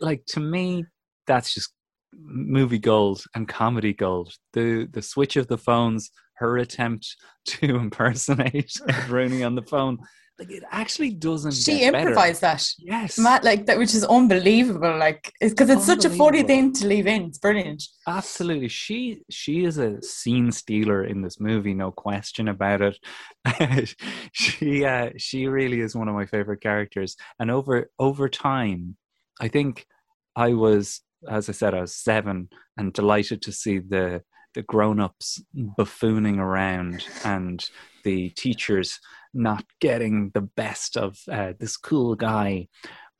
[0.00, 0.84] Like to me,
[1.26, 1.72] that's just
[2.12, 4.34] movie gold and comedy gold.
[4.52, 8.72] The the switch of the phones, her attempt to impersonate
[9.08, 9.98] Rooney on the phone.
[10.38, 11.52] Like it actually doesn't.
[11.52, 12.08] She get better.
[12.08, 12.66] improvised that.
[12.78, 14.98] Yes, Matt, like that, which is unbelievable.
[14.98, 17.26] Like, because it's, such a funny thing to leave in.
[17.26, 17.84] It's brilliant.
[18.08, 18.66] Absolutely.
[18.68, 23.94] She she is a scene stealer in this movie, no question about it.
[24.32, 27.16] she uh, she really is one of my favorite characters.
[27.38, 28.96] And over over time,
[29.40, 29.86] I think
[30.34, 34.22] I was as I said, I was seven and delighted to see the
[34.54, 35.42] the grown ups
[35.78, 37.68] buffooning around and
[38.04, 39.00] the teachers
[39.32, 42.68] not getting the best of uh, this cool guy.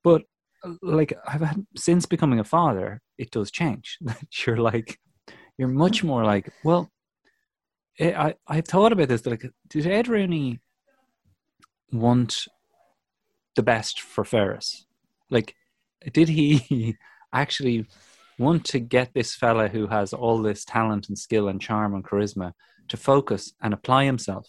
[0.03, 0.23] But
[0.83, 3.99] like I've had since becoming a father, it does change.
[4.47, 4.99] you're like,
[5.59, 6.90] you're much more like, well,
[7.99, 9.27] eh, I I've thought about this.
[9.27, 10.61] Like, did Ed Rooney
[11.92, 12.47] want
[13.57, 14.87] the best for Ferris?
[15.31, 15.55] Like,
[16.12, 16.97] did he
[17.33, 17.87] actually
[18.38, 22.05] want to get this fella who has all this talent and skill and charm and
[22.05, 22.53] charisma
[22.88, 24.49] to focus and apply himself?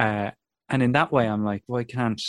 [0.00, 0.30] Uh,
[0.68, 2.20] and in that way, I'm like, why can't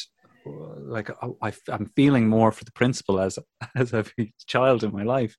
[0.45, 1.09] like
[1.41, 3.37] I, I'm feeling more for the principal as
[3.75, 4.03] as a
[4.47, 5.37] child in my life.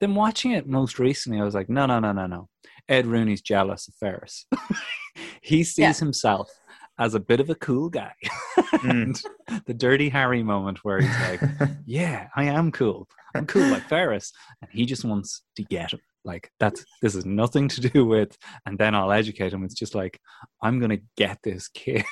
[0.00, 2.48] Then watching it most recently, I was like, no, no, no, no, no.
[2.88, 4.46] Ed Rooney's jealous of Ferris.
[5.40, 5.92] he sees Yeah.
[5.94, 6.50] himself
[6.98, 8.12] as a bit of a cool guy.
[8.82, 9.20] and
[9.66, 11.40] the dirty Harry moment where he's like,
[11.86, 13.08] yeah, I am cool.
[13.34, 14.32] I'm cool like Ferris.
[14.60, 16.00] And he just wants to get him.
[16.24, 19.64] Like that's this is nothing to do with and then I'll educate him.
[19.64, 20.18] It's just like
[20.62, 22.04] I'm gonna get this kid.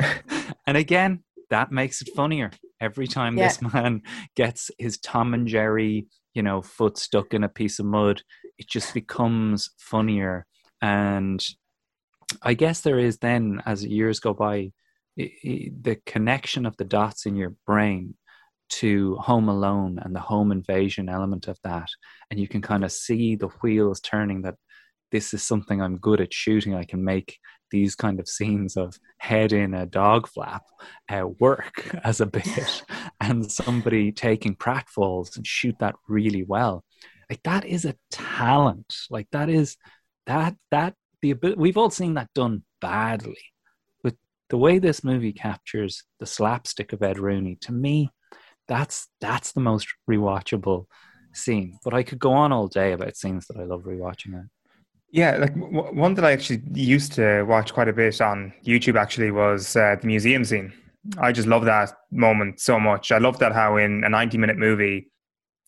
[0.66, 2.50] and again, that makes it funnier.
[2.80, 3.48] Every time Yeah.
[3.48, 4.02] this man
[4.36, 8.22] gets his Tom and Jerry, you know, foot stuck in a piece of mud,
[8.58, 10.46] it just becomes funnier.
[10.80, 11.44] And
[12.42, 14.72] I guess there is then, as years go by,
[15.16, 18.14] the connection of the dots in your brain
[18.72, 21.88] to Home Alone and the home invasion element of that.
[22.30, 24.54] And you can kind of see the wheels turning that
[25.10, 26.74] this is something I'm good at shooting.
[26.74, 27.38] I can make
[27.70, 30.62] these kind of scenes of head in a dog flap
[31.10, 32.84] uh, work as a bit
[33.20, 36.84] and somebody taking pratfalls and shoot that really well.
[37.28, 38.94] Like that is a talent.
[39.10, 39.76] Like that is
[40.26, 43.38] that that the ability we've all seen that done badly.
[44.02, 44.14] But
[44.48, 48.10] the way this movie captures the slapstick of Ed Rooney, to me,
[48.72, 50.86] that's that's the most rewatchable
[51.34, 51.78] scene.
[51.84, 54.48] But I could go on all day about scenes that I love rewatching it.
[55.10, 58.96] Yeah, like w- one that I actually used to watch quite a bit on YouTube
[58.96, 60.72] actually was uh, the museum scene.
[61.18, 63.12] I just love that moment so much.
[63.12, 65.10] I love that how in a 90 minute movie,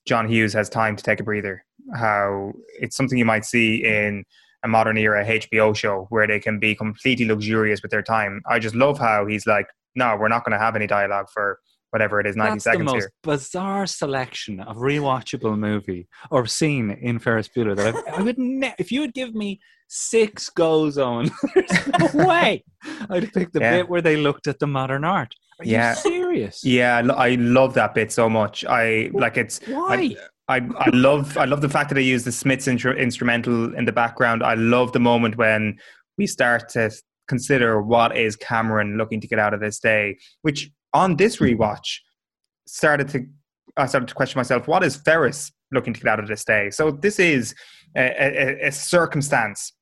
[0.07, 1.63] John Hughes has time to take a breather.
[1.95, 4.25] How it's something you might see in
[4.63, 8.41] a modern era HBO show where they can be completely luxurious with their time.
[8.49, 11.59] I just love how he's like, no, we're not going to have any dialogue for
[11.95, 13.11] whatever it is, 90 That's the most here.
[13.23, 18.75] bizarre selection of rewatchable movie or scene in Ferris Bueller that I've, I would ne-
[18.79, 22.65] if you would give me six goes on, there's no way
[23.09, 23.77] I'd pick the Yeah.
[23.77, 25.35] bit where they looked at the modern art.
[25.61, 25.91] Are Yeah.
[25.91, 26.65] you serious?
[26.65, 28.65] Yeah, I love that bit so much.
[28.65, 30.17] I like it's Why?
[30.49, 33.85] I, I love I love the fact that they use the Smiths intro, instrumental in
[33.85, 34.43] the background.
[34.43, 35.79] I love the moment when
[36.19, 36.91] we start to
[37.29, 40.19] consider what is Cameron looking to get out of this day.
[40.43, 41.61] Which on this mm-hmm.
[41.61, 41.99] rewatch
[42.67, 43.27] started to
[43.77, 46.71] I started to question myself: What is Ferris looking to get out of this day?
[46.71, 47.55] So this is
[47.97, 49.73] a, a, a circumstance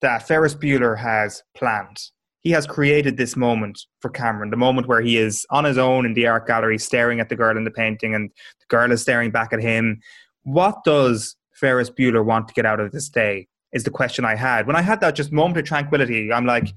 [0.00, 1.98] that Ferris Bueller has planned.
[2.40, 6.04] He has created this moment for Cameron, the moment where he is on his own
[6.04, 9.02] in the art gallery, staring at the girl in the painting, and the girl is
[9.02, 10.00] staring back at him.
[10.42, 13.46] What does Ferris Bueller want to get out of this day?
[13.72, 14.66] Is the question I had.
[14.66, 16.74] When I had that just moment of tranquility, I'm like,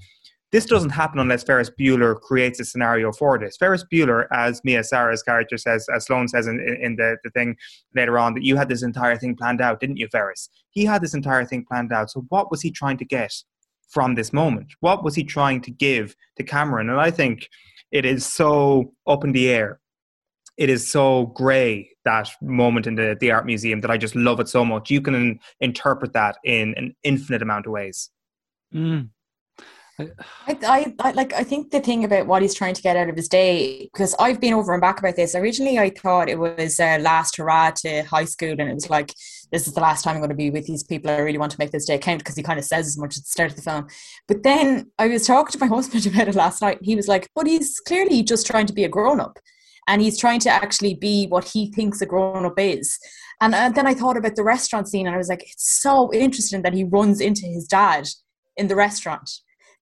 [0.55, 3.57] this doesn't happen unless Ferris Bueller creates a scenario for this.
[3.57, 7.29] Ferris Bueller, as Mia Sara's character says, as Sloane says in, in, in the, the
[7.31, 7.57] thing
[7.93, 10.47] later on, that you had this entire thing planned out, didn't you, Ferris?
[10.69, 12.09] He had this entire thing planned out.
[12.09, 13.33] So what was he trying to get
[13.89, 14.67] from this moment?
[14.79, 16.89] What was he trying to give to Cameron?
[16.89, 17.49] And I think
[17.91, 19.81] it is so up in the air.
[20.55, 24.39] It is so grey that moment in the, the art museum that I just love
[24.39, 24.89] it so much.
[24.89, 28.09] You can interpret that in an infinite amount of ways.
[28.73, 29.09] Mm.
[29.97, 30.10] I,
[30.47, 33.15] I, I like I think the thing about what he's trying to get out of
[33.15, 35.36] his day because I've been over and back about this.
[35.36, 39.13] Originally, I thought it was uh, last hurrah to high school, and it was like
[39.51, 41.10] this is the last time I'm going to be with these people.
[41.10, 43.17] I really want to make this day count because he kind of says as much
[43.17, 43.88] at the start of the film.
[44.27, 46.77] But then I was talking to my husband about it last night.
[46.77, 49.39] And he was like, "But he's clearly just trying to be a grown up,
[49.88, 52.99] and he's trying to actually be what he thinks a grown up is."
[53.39, 56.13] And, and then I thought about the restaurant scene, and I was like, "It's so
[56.13, 58.10] interesting that he runs into his dad
[58.58, 59.31] in the restaurant."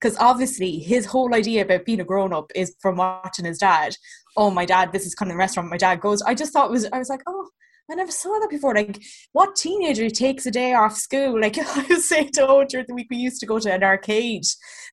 [0.03, 3.95] Because obviously his whole idea about being a grown up is from watching his dad.
[4.35, 6.21] Oh, my dad, this is kind of the restaurant my dad goes.
[6.21, 7.47] I just thought was, I was like, oh,
[7.89, 8.75] I never saw that before.
[8.75, 11.39] Like, what teenager takes a day off school?
[11.39, 13.81] Like, I was saying to Owen during the week, we used to go to an
[13.81, 14.43] arcade.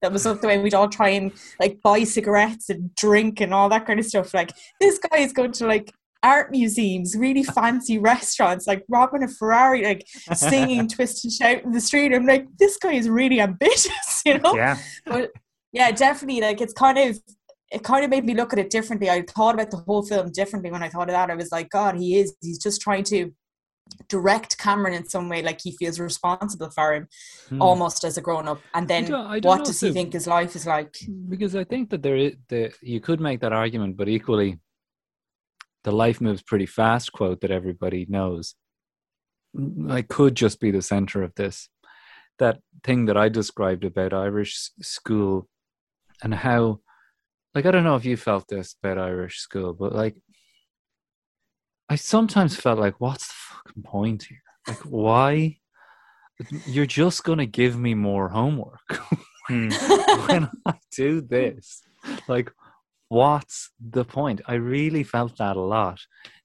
[0.01, 3.69] That was the way we'd all try and like buy cigarettes and drink and all
[3.71, 4.33] that kind of stuff.
[4.33, 5.93] Like, this guy is going to like
[6.23, 11.73] art museums, really fancy restaurants, like robbing a Ferrari, like singing, twist and shout in
[11.73, 12.13] the street.
[12.13, 14.55] I'm like, this guy is really ambitious, you know?
[14.55, 14.77] Yeah.
[15.07, 15.31] But
[15.73, 16.41] yeah, definitely.
[16.41, 17.19] Like, it's kind of
[17.73, 19.09] it kind of made me look at it differently.
[19.09, 21.31] I thought about the whole film differently when I thought of that.
[21.31, 22.35] I was like, God, he is.
[22.43, 23.33] He's just trying to
[24.09, 27.09] direct Cameron in some way, like he feels responsible for him,
[27.49, 27.63] Hmm.
[27.63, 28.61] almost as a grown up.
[28.75, 30.97] And then, don't- I don't what does if he think his life is like?
[31.29, 34.59] because I think that there is the you could make that argument, but equally,
[35.85, 38.55] the life moves pretty fast quote that everybody knows.
[39.89, 41.69] I could just be the center of this.
[42.39, 45.49] That thing that I described about Irish school
[46.23, 46.81] and how,
[47.55, 50.17] like, I don't know if you felt this about Irish school, but like,
[51.89, 54.39] I sometimes felt like, what's the fucking point here?
[54.69, 55.57] Like, why?
[56.67, 58.81] You're just going to give me more homework.
[59.49, 59.71] Hmm.
[60.29, 61.83] when I do this,
[62.29, 62.53] like,
[63.11, 64.41] what's the point?
[64.47, 66.01] I really felt that a lot.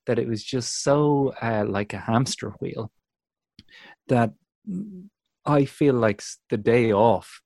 [0.07, 2.91] That it was just so uh, like a hamster wheel
[4.07, 4.33] that
[5.45, 7.41] I feel like the day off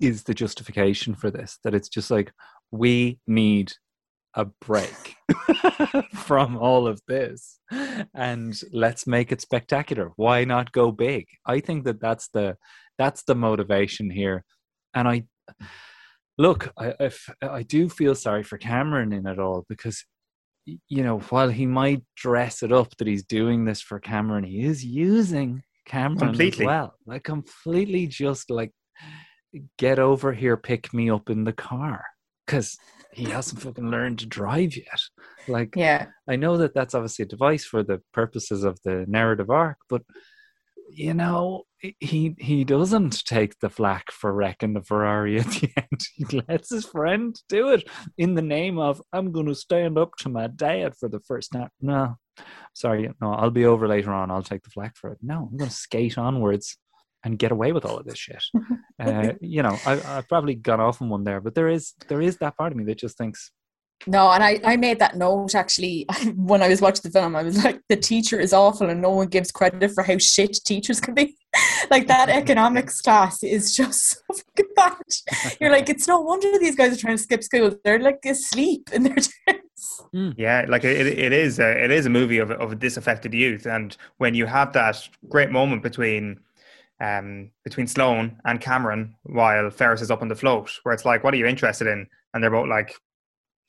[0.00, 1.58] is the justification for this.
[1.64, 2.32] That it's just like
[2.70, 3.72] we need
[4.34, 5.16] a break
[6.14, 7.58] from all of this
[8.14, 12.54] and let's make it spectacular why not go big i think that that's the
[12.98, 14.44] that's the motivation here
[14.92, 15.22] and i
[16.38, 20.04] look i if, i do feel sorry for cameron in it all because
[20.64, 24.62] you know while he might dress it up that he's doing this for cameron he
[24.62, 26.64] is using cameron Completely.
[26.64, 28.72] as well like completely just like
[29.78, 32.04] get over here pick me up in the car
[32.44, 32.76] because
[33.12, 35.00] he hasn't fucking learned to drive yet
[35.48, 36.06] like Yeah.
[36.28, 40.02] I know that that's obviously a device for the purposes of the narrative arc, but
[40.88, 46.00] you know, he he doesn't take the flack for wrecking the Ferrari at the end.
[46.14, 50.12] He lets his friend do it in the name of I'm going to stand up
[50.18, 51.68] to my dad for the first time.
[51.80, 52.16] No,
[52.74, 54.30] sorry, no, I'll be over later on.
[54.30, 55.18] I'll take the flack for it.
[55.22, 56.76] No, I'm going to skate onwards
[57.24, 58.42] and get away with all of this shit.
[59.00, 62.22] uh, you know, I, I've probably gone off on one there, but there is there
[62.22, 63.50] is that part of me that just thinks
[64.06, 66.06] No, and I, I made that note actually
[66.36, 67.34] when I was watching the film.
[67.34, 70.58] I was like, the teacher is awful, and no one gives credit for how shit
[70.64, 71.36] teachers can be.
[71.90, 75.56] like that economics class is just so fucking bad.
[75.60, 77.74] You're like, it's no wonder these guys are trying to skip school.
[77.84, 80.34] They're like asleep in their chairs.
[80.36, 83.66] Yeah, like it, it is a it is a movie of of a disaffected youth,
[83.66, 86.40] and when you have that great moment between
[87.00, 91.24] um between Sloane and Cameron while Ferris is up on the float, where it's like,
[91.24, 92.06] what are you interested in?
[92.32, 92.94] And they're both like,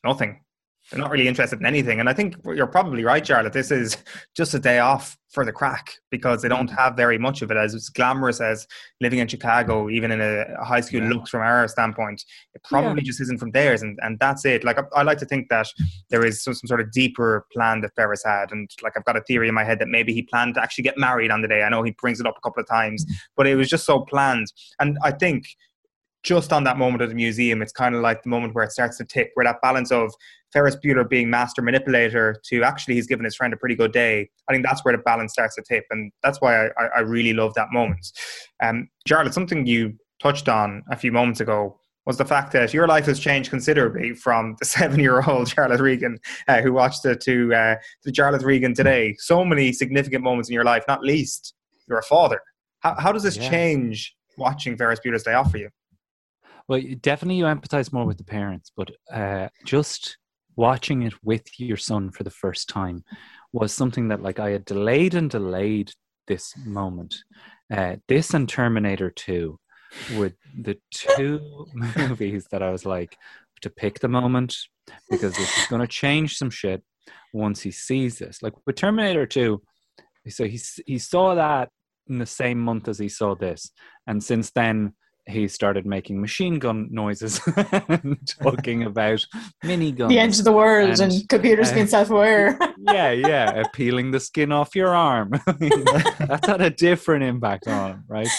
[0.08, 0.41] nothing.
[0.89, 2.00] They're not really interested in anything.
[2.00, 3.52] And I think you're probably right, Jarlath.
[3.52, 3.98] This is
[4.38, 6.78] just a day off for the crack because they don't mm.
[6.78, 7.58] have very much of it.
[7.58, 8.65] As glamorous as
[9.02, 11.10] living in Chicago, even in a, high school, Yeah.
[11.10, 12.24] looks from our standpoint,
[12.56, 13.82] it probably just isn't from theirs.
[13.82, 14.63] And, and that's it.
[14.63, 15.67] Like, I, I like to think that
[16.10, 18.54] there is some, some sort of deeper plan that Ferris had.
[18.54, 20.86] And like, I've got a theory in my head that maybe he planned to actually
[20.86, 21.63] get married on the day.
[21.63, 23.12] I know he brings it up a couple of times, mm.
[23.36, 24.48] but it was just so planned.
[24.80, 25.48] And I think
[26.23, 28.71] just on that moment at the museum, it's kind of like the moment where it
[28.71, 30.13] starts to tip, where that balance of
[30.51, 34.30] Ferris Bueller being master manipulator to actually he's given his friend a pretty good day.
[34.49, 37.34] I think that's where the balance starts to tip, and that's why I, I, really
[37.34, 38.08] love that moment.
[38.62, 42.88] Um, Jarlath, something you touched on a few moments ago was the fact that your
[42.88, 47.75] life has changed considerably from the seven-year-old Jarlath Regan uh, who watched it to uh,
[48.03, 49.15] to Jarlath Regan today.
[49.19, 51.53] So many significant moments in your life, not least
[51.88, 52.41] you're a father.
[52.80, 53.49] How, how does this Yeah.
[53.49, 55.69] change watching Ferris Bueller's Day Off for you?
[56.67, 60.17] Well, definitely you empathize more with the parents, but uh, just
[60.56, 63.03] watching it with your son for the first time
[63.53, 65.91] was something that, like, I had delayed and delayed
[66.27, 67.15] this moment.
[67.71, 69.58] Uh, this and Terminator 2
[70.15, 73.15] were the two movies that I was like
[73.62, 74.56] to pick the moment
[75.10, 76.84] because this is going to change some shit
[77.34, 78.43] once he sees this.
[78.43, 79.62] Like with Terminator 2,
[80.30, 81.69] so he he saw that
[82.08, 83.71] in the same month as he saw this,
[84.06, 84.93] and since then
[85.28, 87.40] he started making machine gun noises
[87.72, 89.26] and talking about
[89.63, 90.10] miniguns.
[90.10, 92.58] The end of the world and, And, computers uh, being self aware.
[92.78, 95.32] yeah, yeah, peeling the skin off your arm.
[96.20, 98.30] That's had a different impact on him, right?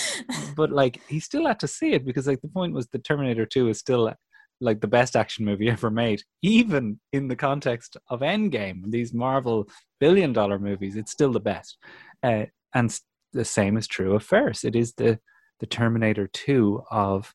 [0.57, 3.45] But like, he still had to see it because, like, the point was, the Terminator
[3.45, 4.13] Two is still
[4.61, 9.69] like the best action movie ever made, even in the context of Endgame, these Marvel
[10.01, 10.97] billion-dollar movies.
[10.97, 11.77] It's still the best,
[12.23, 12.99] uh, and
[13.33, 14.65] the same is true of Ferris.
[14.65, 15.21] It is the
[15.61, 17.35] the Terminator Two of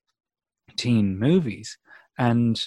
[0.77, 1.77] teen movies,
[2.17, 2.61] and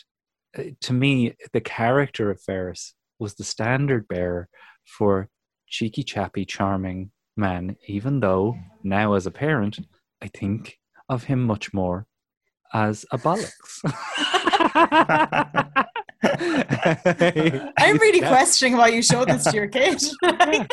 [0.57, 4.49] uh, to me, the character of Ferris was the standard bearer
[4.85, 5.29] for
[5.69, 9.79] cheeky, chappy, charming man, even though now as a parent,
[10.23, 10.79] I think
[11.09, 12.07] of him much more
[12.73, 13.83] as a bollocks.
[17.79, 20.03] I'm really questioning why you showed this to your kid.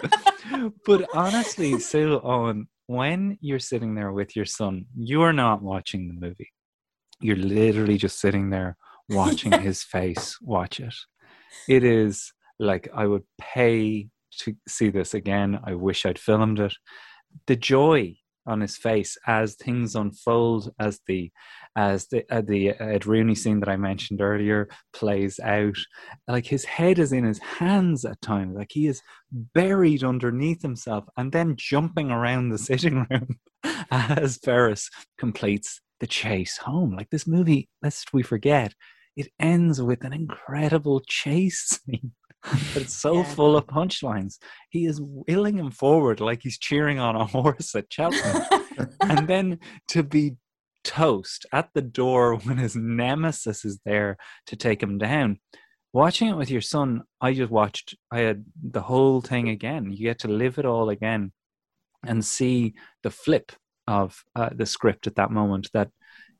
[0.86, 6.14] but honestly, Sue Owen, when you're sitting there with your son, you're not watching the
[6.14, 6.52] movie.
[7.20, 8.78] You're literally just sitting there
[9.10, 10.96] watching his face watch it.
[11.68, 14.10] It is like I would pay
[14.40, 15.60] to see this again.
[15.64, 16.74] I wish I'd filmed it.
[17.48, 18.16] The joy
[18.46, 21.32] on his face as things unfold, as the
[21.76, 25.78] as the uh, the Ed Rooney scene that I mentioned earlier plays out.
[26.28, 28.56] Like his head is in his hands at times.
[28.56, 33.39] Like he is buried underneath himself and then jumping around the sitting room
[33.91, 36.96] as Ferris completes the chase home.
[36.96, 38.74] Like this movie, lest we forget,
[39.16, 42.14] it ends with an incredible chase scene.
[42.44, 43.24] But it's so Yeah.
[43.24, 44.38] full of punchlines.
[44.70, 48.44] He is wheeling him forward like he's cheering on a horse at Cheltenham.
[49.02, 50.36] and then to be
[50.84, 54.18] toast at the door when his nemesis is there
[54.48, 55.39] to take him down.
[55.94, 59.91] Watching it with your son, I just watched, I had the whole thing again.
[59.91, 61.32] You get to live it all again
[62.06, 62.74] and see
[63.04, 63.52] the flip
[63.88, 65.89] of uh, the script at that moment that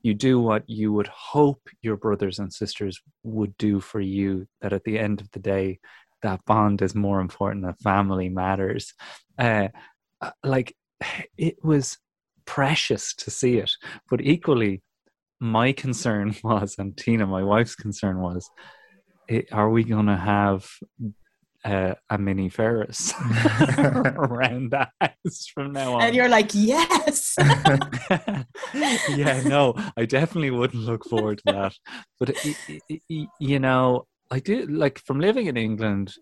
[0.04, 4.74] you do what you would hope your brothers and sisters would do for you, that
[4.74, 5.78] at the end of the day,
[6.20, 8.92] that bond is more important, that family matters.
[9.38, 9.68] Uh,
[10.20, 10.76] uh, like,
[11.38, 11.96] it was
[12.44, 13.72] precious to see it.
[14.10, 14.82] But equally,
[15.40, 18.50] my concern was, and Tina, my wife's concern was,
[19.26, 20.68] it, are we going to have
[21.64, 23.12] uh, a mini Ferris
[23.78, 26.02] around the house from now on?
[26.02, 27.34] and you're like, yes.
[29.08, 31.74] yeah, no, I definitely wouldn't look forward to that.
[32.20, 32.36] But
[33.38, 36.14] you know, I do like from living in England.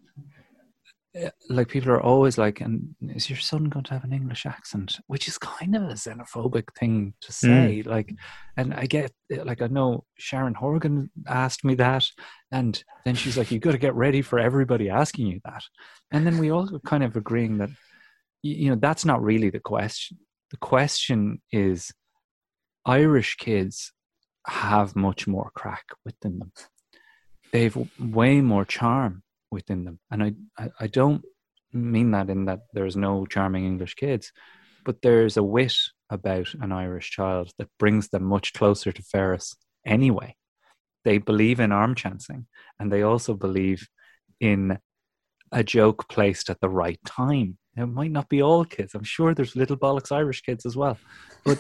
[1.51, 4.99] Like people are always like, "And is your son going to have an English accent?"
[5.09, 7.83] Which is kind of a xenophobic thing to say.
[7.83, 8.15] Like,
[8.57, 12.07] and I get eh, like I know Sharon Horgan asked me that,
[12.51, 15.63] and then she's like, "You got to get ready for everybody asking you that."
[16.11, 17.71] And then we all kind of agreeing that,
[18.43, 20.19] you know, that's not really the question.
[20.51, 21.93] The question is,
[22.87, 23.93] Irish kids
[24.47, 26.53] have much more crack within them.
[27.53, 31.23] They've way more charm within them, and I, I, I don't
[31.73, 34.33] mean that in that there's no charming English kids,
[34.85, 35.75] but there's a wit
[36.11, 39.55] about an Irish child that brings them much closer to Ferris
[39.87, 40.37] anyway.
[41.05, 42.47] They believe in arm chancing,
[42.79, 43.89] and they also believe
[44.41, 44.79] in
[45.51, 47.59] a joke placed at the right time.
[47.77, 48.95] It might not be all kids.
[48.95, 50.99] I'm sure there's little bollocks Irish kids as well,
[51.45, 51.59] but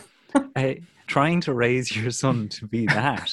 [0.56, 0.74] uh,
[1.06, 3.32] trying to raise your son to be that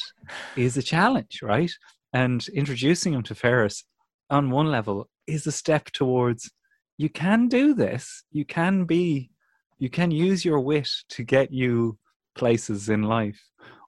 [0.56, 1.72] is a challenge, right?
[2.14, 3.84] And introducing him to Ferris
[4.30, 6.52] on one level is a step towards
[6.98, 8.24] you can do this.
[8.32, 9.32] You can be,
[9.78, 11.98] you can use your wit to get you
[12.36, 13.40] places in life.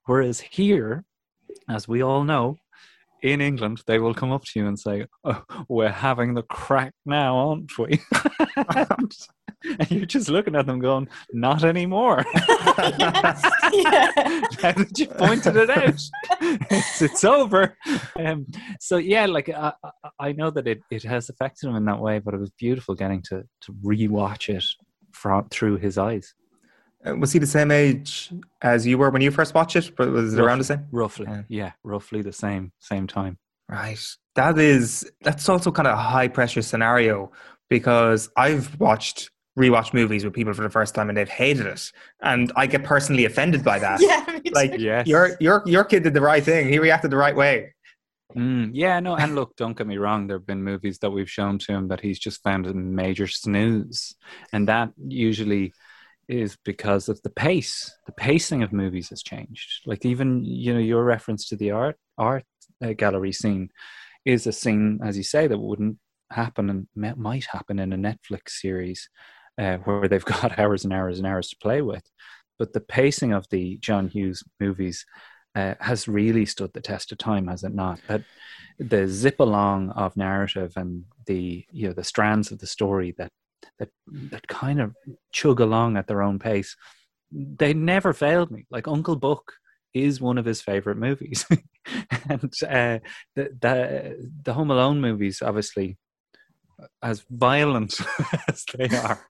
[0.05, 1.03] Whereas here,
[1.69, 2.57] as we all know,
[3.21, 6.93] in England, they will come up to you and say, oh, We're having the crack
[7.05, 7.99] now, aren't we?
[8.55, 9.15] and,
[9.79, 12.25] and you're just looking at them going, Not anymore.
[12.77, 13.39] yeah.
[14.63, 16.01] now that you pointed it out,
[16.41, 17.77] it's, it's over.
[18.17, 18.47] Um,
[18.79, 21.99] so yeah, like I, I- I know that it, it has affected him in that
[21.99, 24.63] way, but it was beautiful getting to to rewatch it
[25.13, 26.33] from through his eyes.
[27.05, 28.31] Uh, Was he the same age
[28.61, 29.91] as you were when you first watched it?
[29.95, 30.85] But was it around the same?
[30.91, 31.41] Roughly, Yeah.
[31.47, 33.37] yeah, roughly the same same time.
[33.69, 33.99] Right.
[34.35, 37.31] That is that's also kind of a high pressure scenario
[37.69, 39.29] because I've watched
[39.59, 41.91] rewatched movies with people for the first time and they've hated it,
[42.21, 43.99] and I get personally offended by that.
[44.09, 44.51] yeah, me.
[44.51, 45.07] Like Yes.
[45.07, 46.69] your your your kid did the right thing.
[46.69, 47.73] He reacted the right way.
[48.35, 50.27] Mm, yeah, no, and look, don't get me wrong.
[50.27, 53.27] There have been movies that we've shown to him that he's just found a major
[53.27, 54.15] snooze,
[54.53, 55.73] and that usually
[56.27, 57.93] is because of the pace.
[58.05, 59.81] The pacing of movies has changed.
[59.85, 62.45] Like even you know your reference to the art art
[62.83, 63.69] uh, gallery scene
[64.25, 65.97] is a scene, as you say, that wouldn't
[66.31, 69.09] happen and mi- might happen in a Netflix series
[69.59, 72.03] uh, where they've got hours and hours and hours to play with.
[72.59, 75.05] But the pacing of the John Hughes movies
[75.55, 77.99] uh, has really stood the test of time, has it not?
[78.07, 78.23] That
[78.79, 83.31] the zip along of narrative and the you know the strands of the story that
[83.79, 84.95] that that kind of
[85.31, 86.75] chug along at their own pace,
[87.31, 88.65] they never failed me.
[88.69, 89.53] Like Uncle Buck
[89.93, 91.45] is one of his favorite movies,
[92.29, 92.99] and uh,
[93.35, 95.97] the the the Home Alone movies, obviously,
[97.01, 97.99] as violent
[98.47, 99.27] as they are,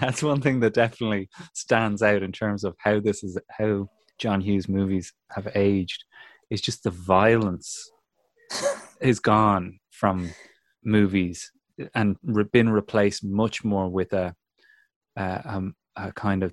[0.00, 4.40] that's one thing that definitely stands out in terms of how this is how John
[4.40, 6.04] Hughes movies have aged.
[6.50, 7.90] Is just the violence
[9.00, 10.30] is gone from
[10.84, 11.50] movies
[11.94, 14.34] and re- been replaced much more with a,
[15.16, 16.52] a, um, a kind of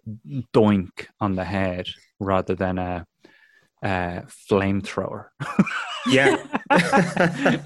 [0.54, 1.88] doink on the head
[2.20, 3.06] rather than a,
[3.84, 5.28] a flamethrower.
[6.08, 6.36] Yeah.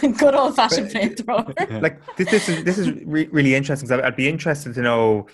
[0.00, 1.82] Good old fashioned flamethrower.
[1.82, 3.88] like this, this is this is re- really interesting.
[3.88, 5.26] 'cause I'd, I'd be interested to know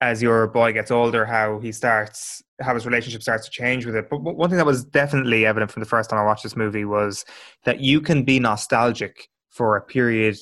[0.00, 3.94] as your boy gets older how he starts how his relationship starts to change with
[3.96, 4.08] it.
[4.10, 6.84] But one thing that was definitely evident from the first time I watched this movie
[6.84, 7.24] was
[7.64, 10.36] that you can be nostalgic for a period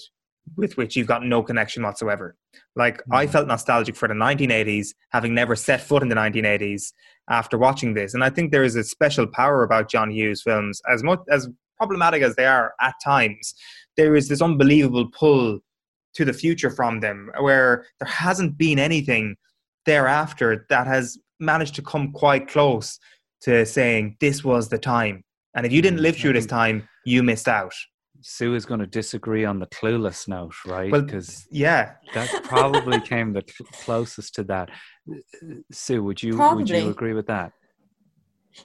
[0.57, 2.37] with which you've got no connection whatsoever.
[2.75, 6.93] Like I felt nostalgic for the 1980s, having never set foot in the 1980s
[7.29, 10.81] after watching this, and I think there is a special power about John Hughes films,
[10.89, 13.55] as much as problematic as they are at times.
[13.97, 15.59] There is this unbelievable pull
[16.15, 19.37] to the future from them, where there hasn't been anything
[19.85, 22.99] thereafter that has managed to come quite close
[23.43, 25.23] to saying this was the time.
[25.55, 27.75] And if you didn't Mm, live through this time, you missed out.
[28.21, 30.91] Sue is going to disagree on the clueless note, right?
[30.91, 33.43] Well, Because Yeah, that probably came the
[33.85, 34.71] closest to that.
[35.73, 37.53] Sue, would you would you agree with that?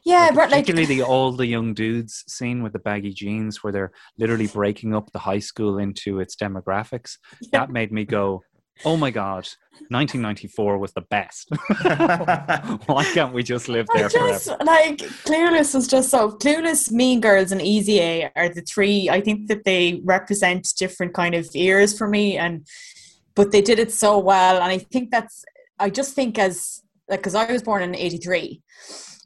[0.05, 3.63] Yeah, Like, but like particularly the all the young dudes scene with the baggy jeans,
[3.63, 7.17] where they're literally breaking up the high school into its demographics.
[7.51, 8.43] That made me go,
[8.85, 9.47] "Oh my god,
[9.89, 11.49] 1994 was the best.
[12.85, 16.91] Why can't we just live I there just forever?" like Clueless was just so Clueless,
[16.91, 19.09] Mean Girls, and Easy A are the three.
[19.09, 22.65] I think that they represent different kind of eras for me, and
[23.35, 25.43] but they did it so well, and I think that's.
[25.79, 28.61] I just think as like because I was born in '83,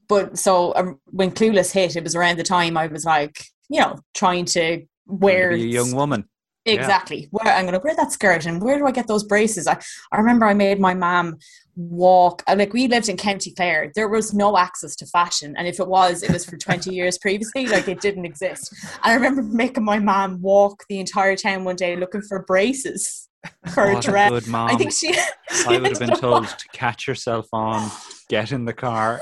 [0.08, 3.82] but so um, when Clueless hit, it was around the time I was like, you
[3.82, 6.28] know, trying to wear a young woman.
[6.66, 6.74] Yeah.
[6.74, 7.28] Exactly.
[7.32, 9.68] Where I'm gonna wear that skirt and where do I get those braces?
[9.68, 9.78] I,
[10.12, 11.38] I remember I made my mom
[11.76, 13.92] walk uh, like we lived in County Clare.
[13.96, 15.54] There was no access to fashion.
[15.58, 18.74] And if it was, it was for 20 years previously, like it didn't exist.
[19.04, 23.30] And I remember making my mom walk the entire town one day looking for braces
[23.74, 24.30] for a What a dress.
[24.32, 24.70] good mom.
[24.70, 27.92] I think she I would have been told to catch yourself on,
[28.30, 29.22] get in the car.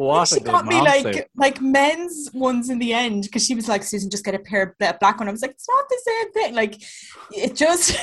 [0.00, 1.02] What she got me mom, Sue.
[1.04, 4.38] like like men's ones in the end because she was like Susan just get a
[4.38, 6.82] pair of black one I was like it's not the same thing like
[7.32, 7.92] it just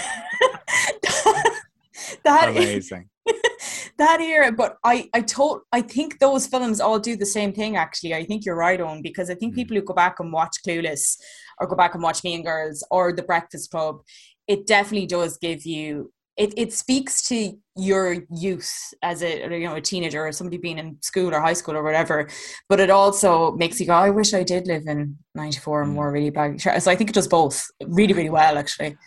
[2.24, 3.10] that Amazing.
[3.98, 7.76] that era but I I told I think those films all do the same thing
[7.76, 9.58] actually I think you're right on because I think Mm.
[9.58, 11.18] people who go back and watch Clueless
[11.60, 14.02] or go back and watch Mean Girls or The Breakfast Club
[14.48, 18.72] it definitely does give you it, it speaks to your youth
[19.02, 21.84] as a you know a teenager or somebody being in school or high school or
[21.84, 22.28] whatever
[22.70, 25.96] but it also makes you go I wish I did live in 94 and Mm.
[25.96, 28.98] wore really baggy shirts so I think it does both really really well actually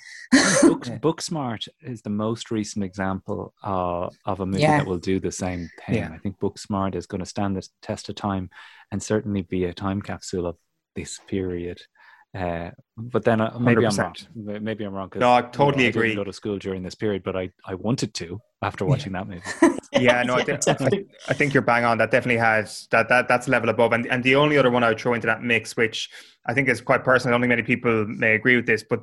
[0.62, 4.78] Book, Booksmart is the most recent example uh, of a movie Yeah.
[4.78, 5.96] that will do the same thing.
[5.96, 6.10] Yeah.
[6.14, 8.48] I think Booksmart is going to stand the test of time
[8.92, 10.56] and certainly be a time capsule of
[10.94, 11.80] this period.
[12.32, 14.14] Uh, but then uh, maybe i am wrong.
[14.36, 15.10] Maybe I'm wrong.
[15.10, 16.14] 'cause, No, I you know, totally didn't agree.
[16.14, 19.42] go to school during this period, but I, I wanted to after watching that movie.
[19.92, 21.06] yeah, no, I, thi- definitely.
[21.28, 21.98] I think you're bang on.
[21.98, 23.92] That definitely has that that that's level above.
[23.92, 26.08] And and the only other one I would throw into that mix, which
[26.46, 27.32] I think is quite personal.
[27.32, 29.00] I don't think many people may agree with this, but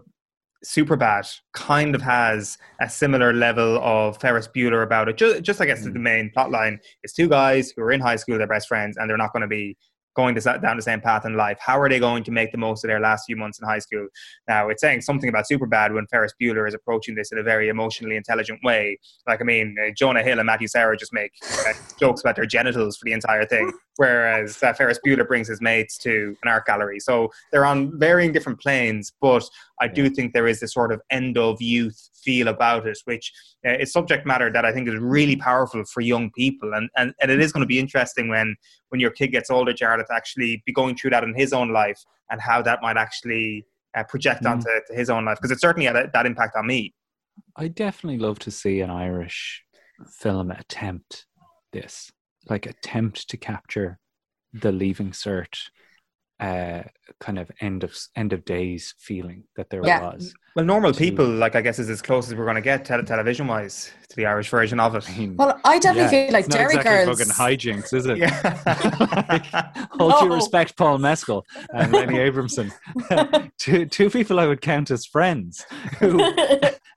[0.66, 5.18] Superbad kind of has a similar level of Ferris Bueller about it.
[5.18, 8.16] Just, just I guess the main plot line is two guys who are in high
[8.16, 9.78] school, they're best friends, and they're not going to be
[10.18, 11.58] going to, down the same path in life.
[11.62, 13.78] How are they going to make the most of their last few months in high
[13.78, 14.08] school?
[14.48, 17.70] Now, it's saying something about Superbad when Ferris Bueller is approaching this in a very
[17.70, 19.00] emotionally intelligent way.
[19.28, 21.32] Like, I mean, uh, Jonah Hill and Matthew Cera just make
[21.66, 25.62] uh, jokes about their genitals for the entire thing, whereas uh, Ferris Bueller brings his
[25.62, 27.00] mates to an art gallery.
[27.00, 29.44] So they're on varying different planes, but
[29.82, 33.32] I do think there is this sort of end of youth feel about it, which
[33.66, 36.74] uh, is subject matter that I think is really powerful for young people.
[36.74, 38.56] And, and, and it is going to be interesting when,
[38.90, 41.72] when your kid gets older, Jared, to actually be going through that in his own
[41.72, 44.52] life and how that might actually uh, project Mm.
[44.52, 45.38] onto to his own life.
[45.38, 46.94] Because it certainly had a, that impact on me.
[47.56, 49.64] I definitely love to see an Irish
[50.10, 51.26] film attempt
[51.72, 52.12] this,
[52.50, 54.00] like attempt to capture
[54.54, 55.70] the leaving cert
[56.40, 56.84] uh
[57.20, 60.02] kind of end of end of days feeling that there Yeah.
[60.14, 60.34] was.
[60.56, 62.86] Well, normal To- people, like I guess, is as close as we're going to get
[62.86, 65.08] tele- television wise to the Irish version of it.
[65.10, 67.94] I mean, well I definitely yeah, feel like it's not Derry exactly Girls fucking hijinks,
[67.94, 68.18] is it?
[68.24, 69.88] Yeah.
[69.94, 70.36] Hold due No.
[70.36, 71.44] respect, Paul Mescal
[71.74, 72.72] and Lenny Abrahamson.
[73.60, 75.66] two two people I would count as friends.
[76.00, 76.18] Who,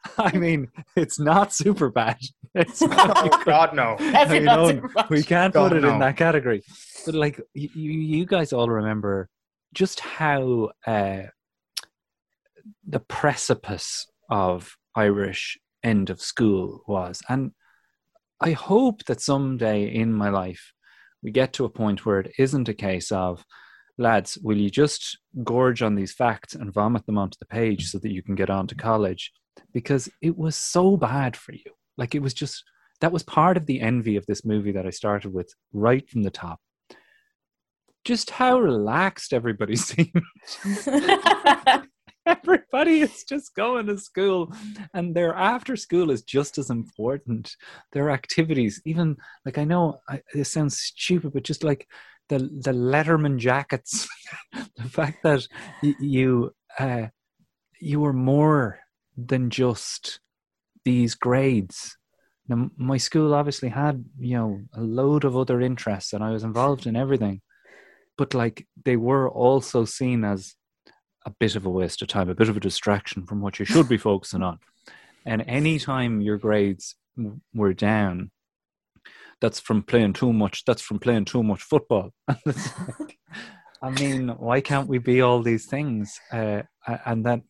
[0.19, 2.19] I mean, it's not super bad.
[2.53, 3.95] It's not, oh, God, no.
[3.97, 5.93] Definitely you not know, we can't God, put it no.
[5.93, 6.65] in that category.
[7.07, 9.29] But like you, you guys all remember
[9.73, 11.23] just how uh,
[12.85, 17.53] the precipice of Irish end of school was, and
[18.41, 20.73] I hope that someday in my life
[21.23, 23.45] we get to a point where it isn't a case of
[23.99, 27.99] lads, will you just gorge on these facts and vomit them onto the page so
[27.99, 29.33] that you can get on to college?
[29.73, 31.73] Because it was so bad for you.
[31.97, 32.65] Like it was just,
[33.01, 36.23] that was part of the envy of this movie that I started with right from
[36.23, 36.61] the top.
[38.05, 40.23] Just how relaxed everybody seemed.
[42.27, 44.53] everybody is just going to school
[44.95, 47.57] and their after school is just as important
[47.93, 51.89] their activities even like i know I, it sounds stupid but just like
[52.29, 54.07] the the letterman jackets
[54.77, 55.47] the fact that
[55.83, 57.07] y- you uh
[57.81, 58.81] you were more
[59.17, 60.21] than just
[60.85, 61.97] these grades
[62.49, 66.45] now my school obviously had you know a load of other interests and i was
[66.45, 67.41] involved in everything
[68.17, 70.55] but like they were also seen as
[71.27, 73.65] a bit of a waste of time, a bit of a distraction from what you
[73.65, 74.59] should be focusing on.
[75.25, 76.97] And anytime your grades
[77.55, 78.31] were down,
[79.41, 80.65] that's from playing too much.
[80.65, 82.13] That's from playing too much football.
[83.83, 86.19] I mean, why can't we be all these things?
[86.31, 86.63] Uh,
[87.07, 87.41] and that,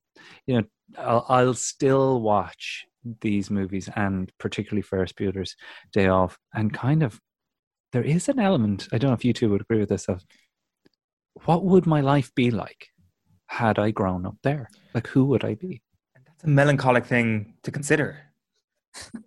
[0.47, 0.65] you know,
[0.99, 2.87] I'll, I'll still watch
[3.21, 5.57] these movies and particularly Ferris Bueller's
[5.93, 7.21] Day Off, and kind of
[7.93, 8.89] there is an element.
[8.93, 10.09] I don't know if you two would agree with this.
[10.09, 10.23] Of
[11.45, 12.89] what would my life be like
[13.47, 14.69] had I grown up there?
[14.95, 15.83] Like, who would I be?
[16.15, 18.19] and That's a melancholic thing to consider.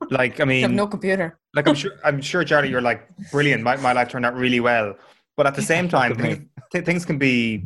[0.09, 1.39] Like, I You have mean, no computer.
[1.55, 3.63] like I'm sure, I'm sure, Charlie, you're like brilliant.
[3.63, 4.95] My, my life turned out really well,
[5.37, 6.33] but at the same time, Look at me.
[6.35, 7.65] things, th- things can be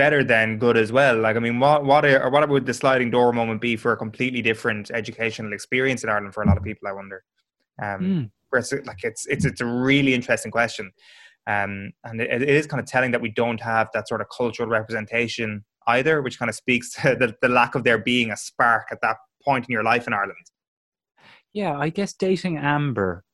[0.00, 1.16] better than good as well.
[1.26, 3.98] Like, I mean, what what are, what would the sliding door moment be for a
[4.04, 6.88] completely different educational experience in Ireland for a lot of people?
[6.88, 7.18] I wonder.
[7.86, 8.30] Um, Mm.
[8.48, 10.86] whereas, like, it's it's it's a really interesting question,
[11.46, 11.72] um,
[12.06, 14.70] and it, it is kind of telling that we don't have that sort of cultural
[14.78, 15.64] representation
[15.96, 19.00] either, which kind of speaks to the, the lack of there being a spark at
[19.02, 20.46] that point in your life in Ireland.
[21.52, 23.24] Yeah, I guess dating Amber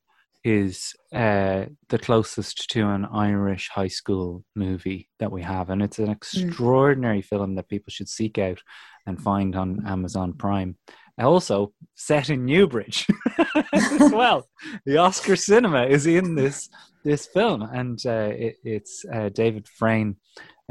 [0.47, 5.99] is uh, the closest to an Irish high school movie that we have, and it's
[5.99, 8.61] an extraordinary film that people should seek out
[9.05, 10.77] and find on Amazon Prime.
[11.19, 13.07] Also set in Newbridge
[13.73, 14.47] as well.
[14.85, 16.69] The Oscar Cinema is in this
[17.03, 20.15] this film, and uh, it, it's uh, David Freyne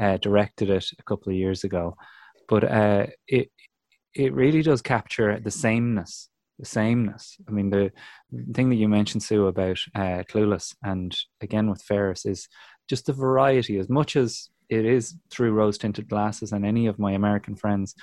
[0.01, 1.95] uh, directed it a couple of years ago,
[2.49, 3.51] but uh, it
[4.15, 6.29] it really does capture the sameness
[6.63, 7.37] sameness.
[7.47, 7.91] I mean, the
[8.53, 12.47] thing that you mentioned, Sue, about uh, Clueless, and again with Ferris, is
[12.89, 13.77] just the variety.
[13.77, 17.95] As much as it is through rose tinted glasses, and any of my American friends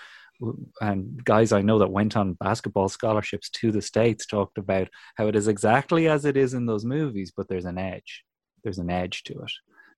[0.81, 5.29] and guys I know that went on basketball scholarships to the States talked about how
[5.29, 8.25] it is exactly as it is in those movies, but there's an edge.
[8.63, 9.53] There's an edge to it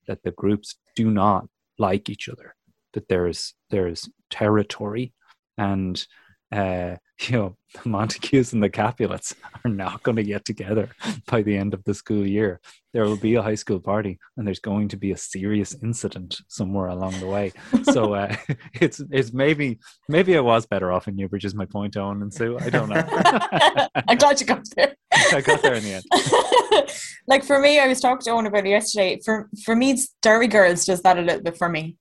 [0.06, 1.46] that the groups do not
[1.78, 2.54] like each other,
[2.94, 5.12] that there is there is territory
[5.58, 6.06] and
[6.52, 9.34] uh, you know, the Montagues and the Capulets
[9.64, 10.90] are not going to get together
[11.26, 12.60] by the end of the school year.
[12.92, 16.40] There will be a high school party, and there's going to be a serious incident
[16.48, 17.52] somewhere along the way.
[17.82, 18.34] So uh,
[18.74, 19.78] it's it's maybe
[20.08, 21.44] maybe I was better off in Newbridge.
[21.44, 22.58] Is my point, Owen and Sue?
[22.58, 23.04] I don't know.
[24.08, 24.94] I'm glad you got there.
[25.12, 26.90] I got there in the end.
[27.26, 29.20] like for me, I was talking to Owen about it yesterday.
[29.24, 31.96] For for me, it's Derry Girls does that a little bit for me.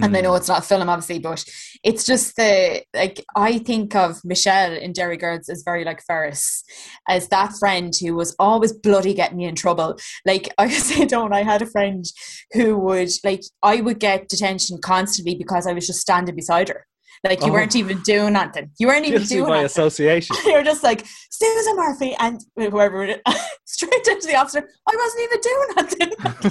[0.00, 0.36] And I know hmm.
[0.36, 1.44] it's not a film, obviously, but
[1.82, 6.62] it's just the like I think of Michelle in Derry Girls as very like Ferris,
[7.08, 9.98] as that friend who was always bloody getting me in trouble.
[10.24, 12.04] Like I say, don't I had a friend
[12.52, 16.86] who would like I would get detention constantly because I was just standing beside her.
[17.22, 17.52] Like you Oh.
[17.52, 18.70] weren't even doing nothing.
[18.78, 19.66] You weren't even Guilty doing by nothing.
[19.66, 20.36] association.
[20.46, 23.20] You're just like Susan Murphy and whoever it
[23.66, 24.66] straight into the officer.
[24.88, 25.68] I wasn't even doing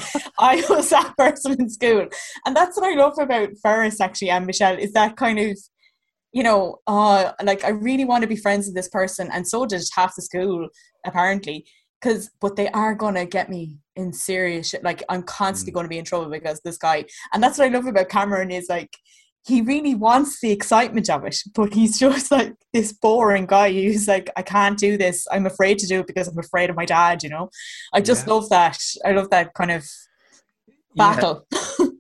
[0.05, 0.32] nothing.
[0.39, 2.07] I was that person in school,
[2.45, 5.57] and that's what I love about Ferris actually and Michelle is that kind of,
[6.34, 9.65] you know, uh, like I really want to be friends with this person, and so
[9.65, 10.67] did half the school
[11.05, 11.65] apparently.
[12.01, 14.84] Because, but they are gonna get me in serious shit.
[14.86, 17.03] Like I'm constantly going to be in trouble because this guy,
[17.34, 18.95] and that's what I love about Cameron is like
[19.48, 24.08] he really wants the excitement of it, but he's just like this boring guy who's
[24.08, 25.26] like, I can't do this.
[25.32, 27.50] I'm afraid to do it because I'm afraid of my dad, you know?
[27.94, 28.34] I just Yeah.
[28.34, 28.80] love that.
[29.06, 29.88] I love that kind of
[30.94, 31.16] Yeah.
[31.16, 31.48] battle.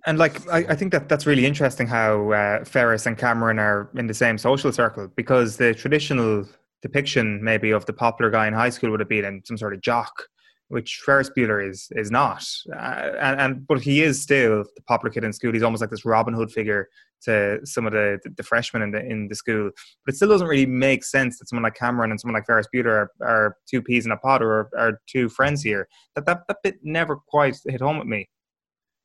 [0.05, 3.89] And like, I, I think that that's really interesting how uh, Ferris and Cameron are
[3.95, 6.45] in the same social circle because the traditional
[6.81, 9.73] depiction maybe of the popular guy in high school would have been in some sort
[9.73, 10.23] of jock,
[10.69, 12.45] which Ferris Bueller is is not.
[12.71, 15.51] Uh, and, and but he is still the popular kid in school.
[15.51, 16.87] He's almost like this Robin Hood figure
[17.23, 19.71] to some of the the freshmen in the in the school.
[20.05, 22.67] But it still doesn't really make sense that someone like Cameron and someone like Ferris
[22.73, 25.87] Bueller are, are two peas in a pod or are two friends here.
[26.15, 28.29] That that that bit never quite hit home with me.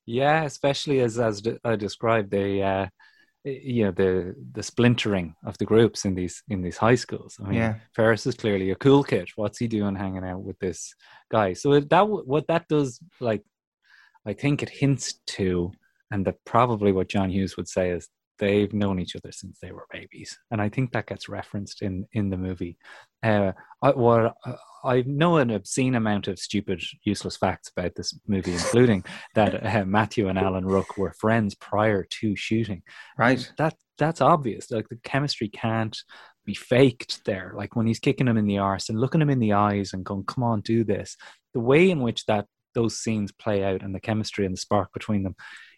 [0.06, 2.86] Yeah, especially as as I described the uh,
[3.46, 7.36] Uh, you know the the splintering of the groups in these in these high schools.
[7.40, 7.74] I mean, Yeah.
[7.94, 9.28] Ferris is clearly a cool kid.
[9.36, 10.94] What's he doing hanging out with this
[11.30, 11.52] guy?
[11.54, 13.42] So that what that does, like,
[14.26, 15.72] I think it hints to
[16.10, 18.08] and that probably what John Hughes would say is
[18.38, 22.06] they've known each other since they were babies, and I think that gets referenced in
[22.12, 22.78] in the movie.
[23.22, 28.18] Uh, I, what uh, I know an obscene amount of stupid, useless facts about this
[28.26, 29.04] movie, including
[29.34, 32.82] that uh, Matthew and Alan Ruck were friends prior to shooting.
[33.18, 33.50] Right.
[33.58, 34.70] That that's obvious.
[34.70, 35.96] Like the chemistry can't
[36.44, 37.52] be faked there.
[37.56, 40.04] Like when he's kicking him in the arse and looking him in the eyes and
[40.04, 41.16] going, "Come on, do this."
[41.54, 44.92] The way in which that those scenes play out and the chemistry and the spark
[44.92, 45.36] between them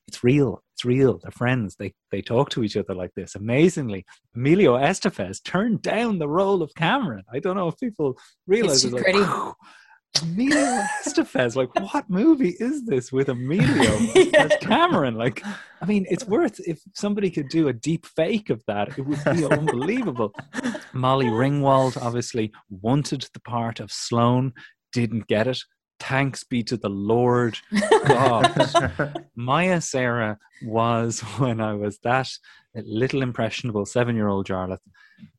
[0.08, 0.62] it's real.
[0.74, 1.18] It's real.
[1.18, 1.76] They're friends.
[1.76, 3.34] They they talk to each other like this.
[3.34, 4.04] Amazingly,
[4.34, 7.24] Emilio Estevez turned down the role of Cameron.
[7.32, 9.06] I don't know if people realize It's like,
[10.22, 11.56] Emilio Estevez.
[11.56, 13.98] Like, what movie is this with Emilio
[14.38, 15.14] as Cameron?
[15.14, 15.42] Like,
[15.80, 18.98] I mean, it's worth if somebody could do a deep fake of that.
[18.98, 20.32] It would be unbelievable.
[20.92, 24.52] Molly Ringwald obviously wanted the part of Sloane,
[24.92, 25.62] didn't get it.
[25.98, 27.58] Thanks be to the Lord
[28.06, 29.24] God.
[29.34, 32.28] Mia Sara was, when I was that
[32.74, 34.80] little impressionable seven year old Jarlath,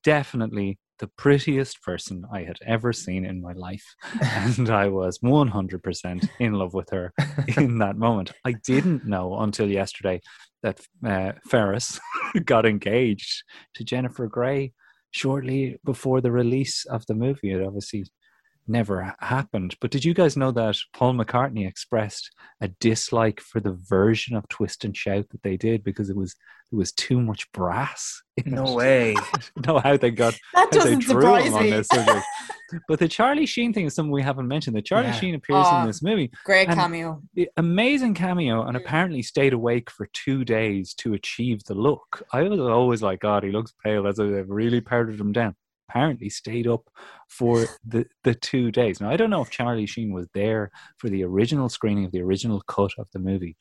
[0.04, 3.96] definitely the prettiest person I had ever seen in my life.
[4.22, 7.14] And I was 100% in love with her
[7.58, 8.32] in that moment.
[8.46, 10.22] I didn't know until yesterday
[10.64, 12.00] that uh, Ferris
[12.46, 13.44] got engaged
[13.76, 14.74] to Jennifer Grey
[15.12, 17.52] shortly before the release of the movie.
[17.52, 18.06] It obviously
[18.68, 19.76] never happened.
[19.82, 22.30] But did you guys know that Paul McCartney expressed
[22.62, 26.36] a dislike for the version of Twist and Shout that they did because it was
[26.72, 28.22] it was too much brass.
[28.36, 28.76] in No it?
[28.76, 29.16] way.
[29.18, 31.70] I don't know how they got That doesn't surprise him on me.
[31.72, 32.26] this subject.
[32.90, 34.76] But the Charlie Sheen thing is something we haven't mentioned.
[34.76, 35.14] The Charlie Yeah.
[35.14, 35.78] Sheen appears Aw.
[35.78, 36.30] in ah, this movie.
[36.44, 37.22] Great cameo.
[37.38, 42.24] I- Amazing cameo, and apparently stayed awake for two days to achieve the look.
[42.34, 44.04] I was always like, God, he looks pale.
[44.04, 45.56] That's they've really powdered him down.
[45.90, 46.88] Apparently stayed up
[47.30, 49.00] for the the two days.
[49.00, 52.22] Now I don't know if Charlie Sheen was there for the original screening of the
[52.22, 53.56] original cut of the movie,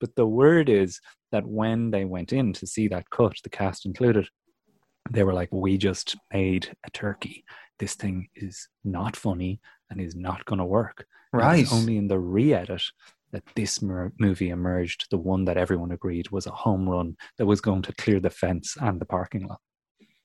[0.00, 3.86] but the word is that when they went in to see that cut, the cast
[3.86, 4.28] included,
[5.10, 7.44] they were like, "We just made a turkey.
[7.78, 9.60] This thing is not funny
[9.90, 11.66] and is not going to work." Right.
[11.72, 12.82] only in the re-edit
[13.32, 17.46] that this mer- movie emerged, the one that everyone agreed was a home run that
[17.46, 19.60] was going to clear the fence and the parking lot.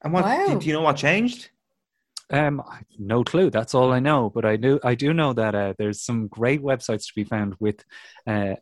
[0.04, 0.48] And what Wow.
[0.48, 1.50] do, do you know what changed?
[2.30, 2.62] Um,
[3.00, 3.50] no clue.
[3.50, 4.30] That's all I know.
[4.30, 7.56] But I do, I do know that uh, there's some great websites to be found
[7.60, 7.84] with
[8.28, 8.56] uh,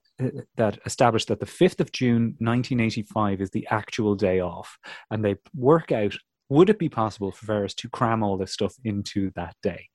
[0.55, 4.77] that establish that the fifth of June, 1985, is the actual day off,
[5.09, 6.15] and they work out
[6.49, 9.87] would it be possible for Ferris to cram all this stuff into that day.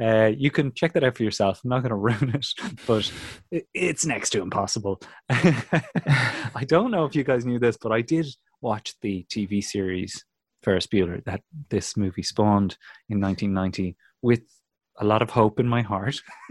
[0.00, 1.60] Uh, you can check that out for yourself.
[1.64, 2.46] I'm not going to ruin it,
[2.86, 3.10] but
[3.50, 5.00] it, it's next to impossible.
[5.30, 8.26] I don't know if you guys knew this, but I did
[8.60, 10.22] watch the TV series
[10.64, 12.76] Ferris Bueller that this movie spawned
[13.08, 14.42] in 1990 with
[14.98, 16.20] a lot of hope in my heart.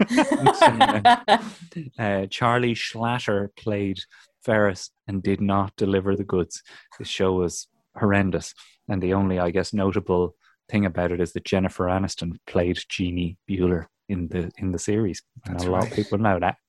[1.98, 3.98] uh, Charlie Schlatter played
[4.44, 6.62] Ferris and did not deliver the goods.
[6.98, 8.54] The show was horrendous,
[8.88, 10.34] and the only, I guess, notable
[10.68, 15.22] thing about it is that Jennifer Aniston played Jeannie Bueller in the in the series.
[15.46, 15.90] And That's a lot right.
[15.90, 16.56] of people know that.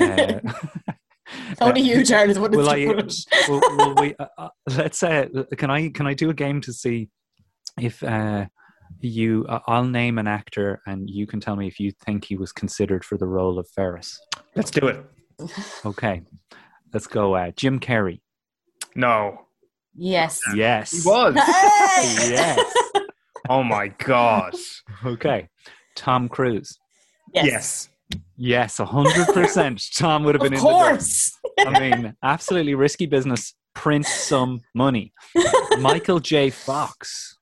[0.00, 0.38] Uh,
[1.60, 2.76] Only you, Charles, wouldn't Will do I?
[2.76, 3.14] it.
[3.48, 4.14] will, will we?
[4.18, 5.88] Uh, uh, let's say, can I?
[5.90, 7.08] Can I do a game to see
[7.80, 8.46] if uh,
[9.00, 9.46] you?
[9.48, 12.52] Uh, I'll name an actor, and you can tell me if you think he was
[12.52, 14.18] considered for the role of Ferris.
[14.54, 15.04] Let's do it.
[15.84, 16.22] Okay,
[16.92, 17.34] let's go.
[17.34, 18.20] Uh, Jim Carrey.
[18.94, 19.46] No.
[19.94, 20.40] Yes.
[20.54, 20.90] Yes.
[20.92, 21.34] He was.
[21.34, 22.30] Hey!
[22.30, 22.74] Yes.
[23.48, 24.54] oh my God.
[25.04, 25.48] Okay.
[25.96, 26.78] Tom Cruise.
[27.34, 27.46] Yes.
[27.46, 27.88] Yes.
[28.36, 29.82] Yes, hundred percent.
[29.94, 30.88] Tom would have been Of in the door.
[30.90, 31.38] course.
[31.66, 33.54] I mean, absolutely risky business.
[33.74, 35.12] Print some money.
[35.78, 36.50] Michael J.
[36.50, 37.36] Fox.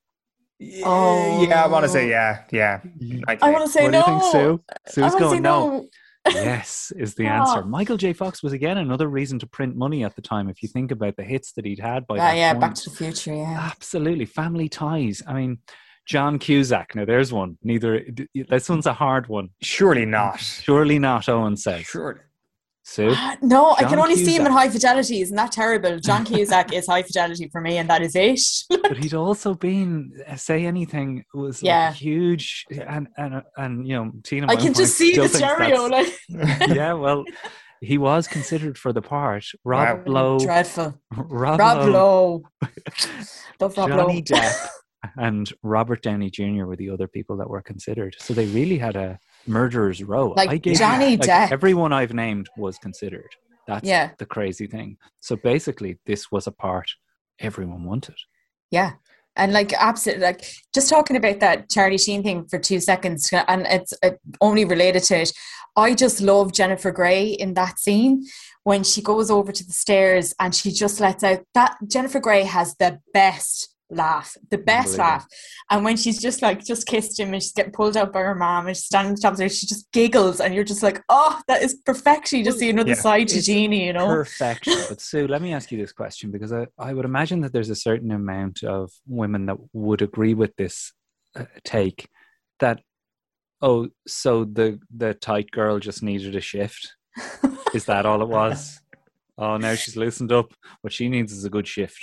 [0.85, 1.47] Oh.
[1.49, 2.43] Yeah, I want to say yeah.
[2.51, 2.81] Yeah.
[3.29, 4.05] I want to say what no.
[4.05, 4.63] do you think, Sue?
[4.89, 5.87] Sue's going say no.
[6.27, 7.61] yes, is the answer.
[7.61, 7.67] Oh.
[7.67, 8.13] Michael J.
[8.13, 10.49] Fox was again another reason to print money at the time.
[10.49, 12.61] If you think about the hits that he'd had by Ah, that yeah, point.
[12.61, 13.35] Back to the Future.
[13.35, 13.71] Yeah.
[13.73, 15.23] absolutely family ties.
[15.27, 15.59] I mean,
[16.07, 16.95] John Cusack.
[16.95, 17.57] Now there's one.
[17.63, 18.05] Neither
[18.35, 19.51] this one's a hard one.
[19.63, 20.41] Surely not.
[20.41, 21.29] Surely not.
[21.29, 21.83] Owen says.
[21.83, 22.21] Surely.
[22.89, 23.15] Sue.
[23.43, 25.21] No, I can John only see him in high fidelity.
[25.21, 25.99] Isn't that terrible?
[26.01, 28.41] John Cusack is high fidelity for me, and that is it.
[28.83, 31.93] but he'd also been uh, say anything was like, Yeah.
[31.93, 34.47] huge and and and you know Tina.
[34.49, 35.87] I can just see the thinks stereo.
[35.87, 36.09] Like
[36.81, 37.25] yeah, well,
[37.83, 39.45] he was considered for the part.
[39.65, 40.13] Rob Wow.
[40.15, 40.95] Lowe, dreadful.
[41.15, 42.43] Rob, Rob Lowe, Lowe.
[43.61, 44.23] Rob Johnny Lowe.
[44.23, 44.69] Depp,
[45.17, 46.65] and Robert Downey Jr.
[46.65, 48.17] were the other people that were considered.
[48.19, 49.19] So they really had a
[49.49, 50.35] murderer's row.
[50.37, 51.53] Like I gave Johnny like, Depp.
[51.53, 53.31] Everyone I've named was considered.
[53.67, 54.11] That's Yeah.
[54.19, 54.97] the crazy thing.
[55.21, 56.91] So basically, this was a part
[57.39, 58.17] everyone wanted.
[58.71, 58.93] Yeah.
[59.37, 60.45] And like absolutely, like
[60.75, 65.05] just talking about that Charlie Sheen thing for two seconds, and it's uh, only related
[65.05, 65.33] to it.
[65.77, 68.25] I just love Jennifer Grey in that scene
[68.65, 72.43] when she goes over to the stairs and she just lets out that Jennifer Grey
[72.43, 75.27] has the best laugh, the best laugh.
[75.71, 78.35] And when she's just like just kissed him and she's getting pulled out by her
[78.35, 81.03] mom and she's standing on top of stairs, she just giggles and you're just like,
[81.09, 82.39] oh, that is perfection.
[82.41, 82.95] You just see another Yeah.
[82.97, 84.07] side to Jeannie, you know.
[84.09, 84.75] Perfection.
[84.89, 87.71] But Sue, let me ask you this question because I, I would imagine that there's
[87.71, 90.93] a certain amount of women that would agree with this
[91.37, 92.09] uh, take
[92.61, 92.81] that,
[93.63, 96.95] oh, so the the tight girl just needed a shift.
[97.75, 98.81] Is that all it was?
[99.41, 100.53] Oh, now she's loosened up.
[100.81, 102.01] What she needs is a good shift.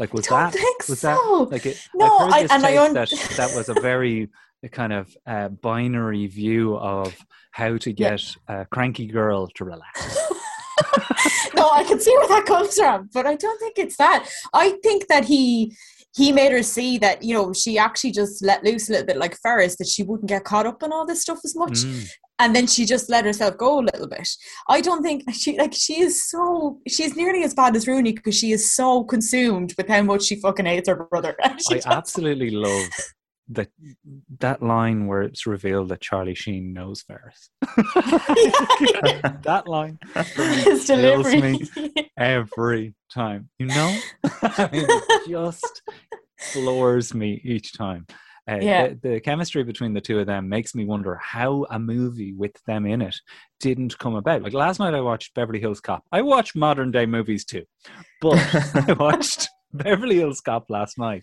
[0.00, 0.54] Like was that
[0.88, 1.08] was so.
[1.44, 1.78] that like it?
[1.94, 4.28] No, I- this and I un- that that was a very
[4.62, 7.14] a kind of uh, binary view of
[7.52, 8.10] how to Yeah.
[8.10, 10.18] get a cranky girl to relax.
[11.54, 14.28] no, I can see where that comes from, but I don't think it's that.
[14.54, 15.76] I think that he
[16.14, 19.16] he made her see that you know she actually just let loose a little bit
[19.18, 22.08] like Ferris that she wouldn't get caught up in all this stuff as much, Mm.
[22.40, 24.28] And then she just let herself go a little bit.
[24.68, 28.36] I don't think she like she is so she's nearly as bad as Rooney because
[28.36, 31.36] she is so consumed with how much she fucking hates her brother.
[31.44, 32.88] I just- absolutely love
[33.52, 33.68] that
[34.38, 37.50] that line where it's revealed that Charlie Sheen knows Ferris.
[39.42, 41.40] that line his kills delivery.
[41.40, 41.68] me
[42.16, 43.48] every time.
[43.58, 43.98] You know,
[44.42, 45.82] I mean, it just
[46.38, 48.06] floors me each time.
[48.50, 48.88] Uh, Yeah.
[48.88, 52.56] the, the chemistry between the two of them makes me wonder how a movie with
[52.66, 53.14] them in it
[53.60, 54.42] didn't come about.
[54.42, 56.04] Like last night, I watched Beverly Hills Cop.
[56.10, 57.64] I watch modern day movies too,
[58.20, 58.38] but
[58.88, 61.22] I watched Beverly Hills Cop last night,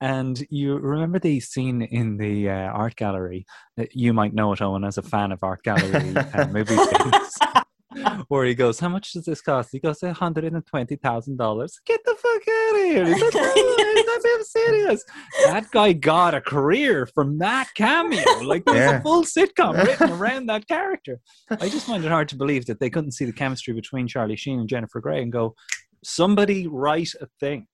[0.00, 3.46] and you remember the scene in the uh, art gallery?
[3.92, 7.63] You might know it, Owen, as a fan of art gallery uh, movie things.
[8.28, 9.70] Where he goes, how much does this cost?
[9.72, 11.78] He goes, hundred and twenty thousand dollars.
[11.86, 13.04] Get the fuck out of here!
[13.06, 13.54] He's like, "No,
[14.36, 15.04] he's serious.
[15.46, 18.22] That guy got a career from that cameo.
[18.42, 18.98] Like there's Yeah.
[18.98, 21.20] a full sitcom written around that character.
[21.50, 24.36] I just find it hard to believe that they couldn't see the chemistry between Charlie
[24.36, 25.54] Sheen and Jennifer Grey and go,
[26.02, 27.66] somebody write a thing.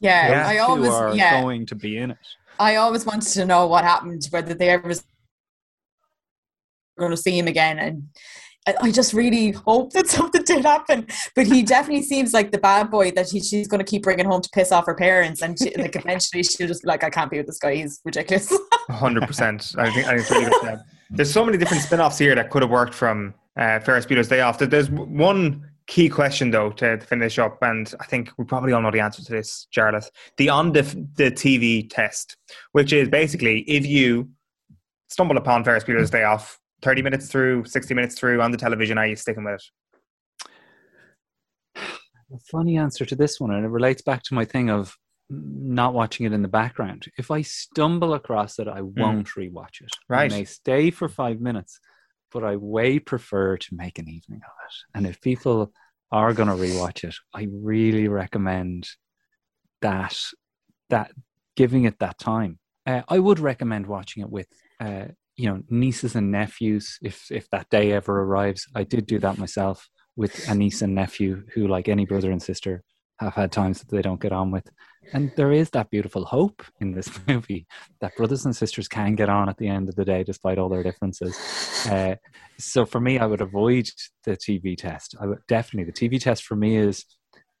[0.00, 0.48] yeah, Yeah.
[0.48, 1.40] I Those always two are yeah.
[1.42, 2.18] going to be in it.
[2.58, 5.04] I always wanted to know what happened, whether they ever was
[6.98, 8.04] going to see him again, and
[8.66, 11.06] I, just really hope that something did happen.
[11.34, 14.26] But he definitely seems like the bad boy that he, she's going to keep bringing
[14.26, 17.10] home to piss off her parents, and she, like eventually she'll just be like, I
[17.10, 17.76] can't be with this guy.
[17.76, 18.52] He's ridiculous.
[18.90, 19.74] hundred percent.
[19.78, 20.80] I think I think really good.
[21.10, 24.40] There's so many different spin-offs here that could have worked from uh, Ferris Bueller's Day
[24.40, 24.58] Off.
[24.58, 28.72] There- There's one key question though to, to finish up, and I think we probably
[28.72, 30.10] all know the answer to this, Jarlath.
[30.36, 30.82] The on the
[31.14, 32.36] the TV test,
[32.72, 34.28] which is basically if you
[35.08, 38.98] stumble upon Ferris Bueller's Day Off, thirty minutes through, sixty minutes through on the television,
[38.98, 39.62] are you sticking with it?
[42.34, 44.96] a funny answer to this one, and it relates back to my thing of
[45.28, 47.06] not watching it in the background.
[47.18, 49.90] If I stumble across it, I won't rewatch it.
[50.08, 50.32] Right.
[50.32, 51.80] I may stay for five minutes,
[52.30, 54.74] but I way prefer to make an evening of it.
[54.94, 55.72] And if people
[56.12, 58.88] are going to rewatch it, I really recommend
[59.82, 60.16] that
[60.90, 61.10] that
[61.56, 62.58] giving it that time.
[62.86, 64.46] Uh, I would recommend watching it with.
[64.78, 65.06] Uh,
[65.36, 69.38] you know, nieces and nephews, if if that day ever arrives, I did do that
[69.38, 72.82] myself with a niece and nephew who, like any brother and sister,
[73.18, 74.68] have had times that they don't get on with.
[75.12, 77.66] And there is that beautiful hope in this movie
[78.00, 80.68] that brothers and sisters can get on at the end of the day despite all
[80.68, 81.38] their differences.
[81.90, 82.16] Uh,
[82.58, 83.88] so for me, I would avoid
[84.24, 85.14] the TV test.
[85.20, 87.04] I would definitely, the TV test for me is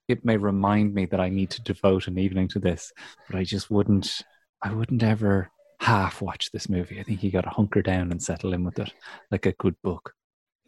[0.08, 2.92] it may remind me that I need to devote an evening to this,
[3.28, 4.22] but I just wouldn't,
[4.62, 5.50] I wouldn't ever
[5.80, 7.00] half watch this movie.
[7.00, 8.92] I think you got to hunker down and settle in with it
[9.30, 10.12] like a good book.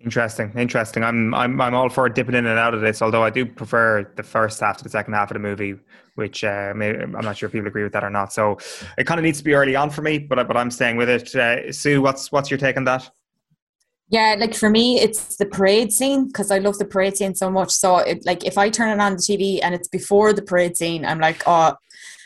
[0.00, 1.02] Interesting, interesting.
[1.02, 4.12] I'm I'm I'm all for dipping in and out of this, although I do prefer
[4.14, 5.74] the first half to the second half of the movie,
[6.14, 8.32] which uh, may, I'm not sure if people agree with that or not.
[8.32, 8.58] So
[8.96, 10.98] it kind of needs to be early on for me, but I- but I'm staying
[10.98, 11.34] with it.
[11.34, 13.10] Uh, Sue, what's what's your take on that?
[14.10, 17.50] Yeah, like for me, it's the parade scene because I love the parade scene so
[17.50, 17.70] much.
[17.70, 20.76] So, it, like, if I turn it on the TV and it's before the parade
[20.78, 21.74] scene, I'm like, oh,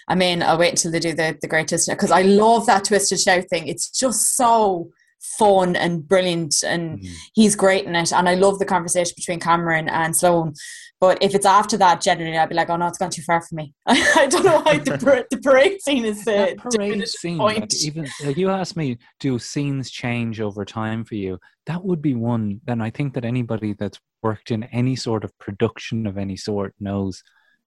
[0.09, 0.43] I'm in.
[0.43, 3.69] I'll wait until they do the the greatest because I love that twisted shout thing.
[3.69, 4.91] It's just so
[5.39, 7.13] fun and brilliant, and Mm-hmm.
[7.35, 8.13] he's great in it.
[8.13, 10.55] And I love the conversation between Cameron and Sloane.
[11.01, 13.41] But if it's after that, generally, I'd be like, oh no, it's gone too far
[13.41, 13.73] for me.
[13.87, 17.61] I don't know why the, par- the parade scene is the that parade scene, point.
[17.61, 21.39] like even like you asked me, do scenes change over time for you?
[21.67, 22.61] That would be one.
[22.65, 26.75] Then I think that anybody that's worked in any sort of production of any sort
[26.79, 27.23] knows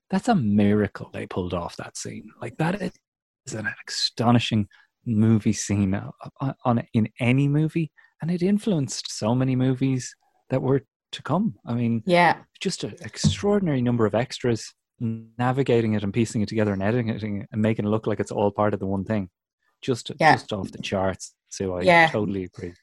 [0.09, 2.29] that's a miracle they pulled off that scene.
[2.41, 4.67] Like that is an astonishing
[5.05, 6.09] movie scene uh,
[6.41, 7.91] on, on in any movie,
[8.21, 10.15] and it influenced so many movies
[10.49, 10.81] that were
[11.11, 11.55] to come.
[11.65, 16.73] I mean, yeah, just an extraordinary number of extras navigating it and piecing it together
[16.73, 19.29] and editing it and making it look like it's all part of the one thing.
[19.81, 20.33] Just Yeah.
[20.33, 21.35] just off the charts.
[21.49, 22.07] So I Yeah.
[22.09, 22.73] totally agree.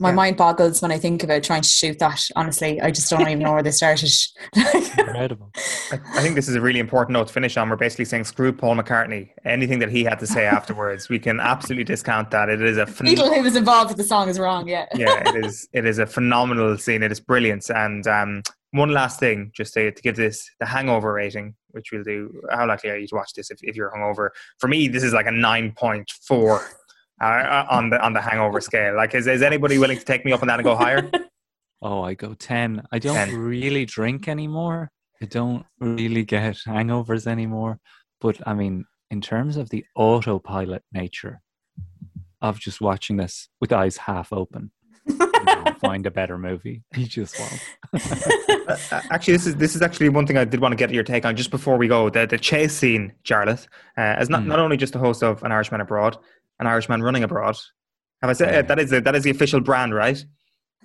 [0.00, 0.14] My Yeah.
[0.14, 2.22] mind boggles when I think about trying to shoot that.
[2.36, 4.10] Honestly, I just don't even know where they started.
[4.98, 5.50] Incredible.
[5.90, 7.68] I, I think this is a really important note to finish on.
[7.68, 9.30] We're basically saying screw Paul McCartney.
[9.44, 12.48] Anything that he had to say afterwards, we can absolutely discount that.
[12.48, 14.68] It is a phen- Beatle who was involved with the song is wrong.
[14.68, 14.86] Yeah.
[14.94, 15.68] yeah, it is.
[15.72, 17.02] It is a phenomenal scene.
[17.02, 17.68] It is brilliant.
[17.70, 18.42] And um,
[18.72, 22.40] one last thing, just to, to give this the Hangover rating, which we'll do.
[22.50, 24.30] How likely are you to watch this if, if you're hungover?
[24.58, 26.62] For me, this is like a nine point four
[27.20, 28.94] uh, on the on the Hangover scale.
[28.96, 31.10] Like, is, is anybody willing to take me up on that and go higher?
[31.80, 32.82] Oh, I go 10.
[32.90, 33.36] I don't 10.
[33.36, 34.90] really drink anymore.
[35.22, 37.78] I don't really get hangovers anymore.
[38.20, 41.40] But I mean, in terms of the autopilot nature
[42.42, 44.72] of just watching this with eyes half open,
[45.80, 46.82] find a better movie.
[46.96, 47.62] You just won't.
[48.68, 50.90] Uh, uh, actually, this is this is actually one thing I did want to get
[50.92, 52.10] your take on just before we go.
[52.10, 53.66] The the chase scene, Jarlath,
[53.96, 54.48] uh, as not, Hmm.
[54.48, 56.18] not only just the host of An Irishman Abroad,
[56.60, 57.56] an Irishman running abroad.
[58.22, 60.22] Have I said uh, that is the, that is the official brand, right?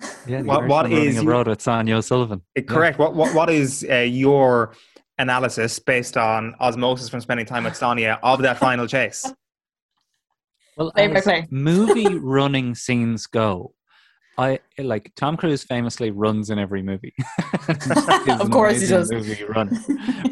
[0.26, 2.42] Yeah, the What- what Irishman running abroad with Sonia O'Sullivan?
[2.58, 2.98] Uh, Correct.
[2.98, 4.74] What what what is uh, your
[5.18, 9.24] analysis based on osmosis from spending time with Sonia of that final chase?
[10.76, 11.46] Well, Play as play.
[11.52, 13.74] movie running scenes go,
[14.36, 17.14] I like Tom Cruise famously runs in every movie.
[18.28, 19.08] Of course he does.
[19.12, 19.70] Movie runner,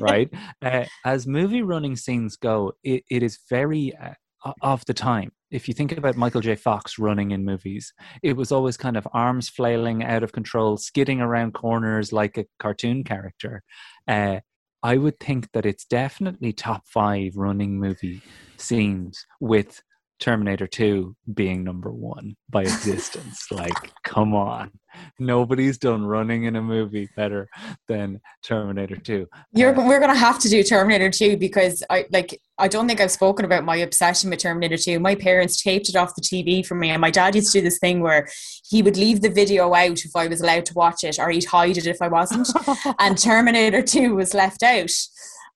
[0.01, 0.28] right?
[0.61, 4.14] Uh, as movie running scenes go, it, it is very uh, o-
[4.61, 5.32] of the time.
[5.51, 6.57] If you think about Michael J.
[6.57, 11.20] Fox running in movies, it was always kind of arms flailing out of control, skidding
[11.20, 13.62] around corners like a cartoon character.
[14.09, 14.40] Uh,
[14.82, 18.20] I would think that it's definitely top five running movie
[18.57, 19.82] scenes with
[20.20, 23.46] Terminator 2 being number one by existence.
[23.50, 24.70] like, come on.
[25.18, 27.48] Nobody's done running in a movie better
[27.88, 29.26] than Terminator 2.
[29.52, 33.00] You're, Uh, we're gonna have to do Terminator 2 because I like I don't think
[33.00, 35.00] I've spoken about my obsession with Terminator 2.
[35.00, 37.64] My parents taped it off the TV for me, and my dad used to do
[37.64, 38.28] this thing where
[38.68, 41.46] he would leave the video out if I was allowed to watch it, or he'd
[41.46, 42.48] hide it if I wasn't.
[42.98, 44.90] and Terminator 2 was left out.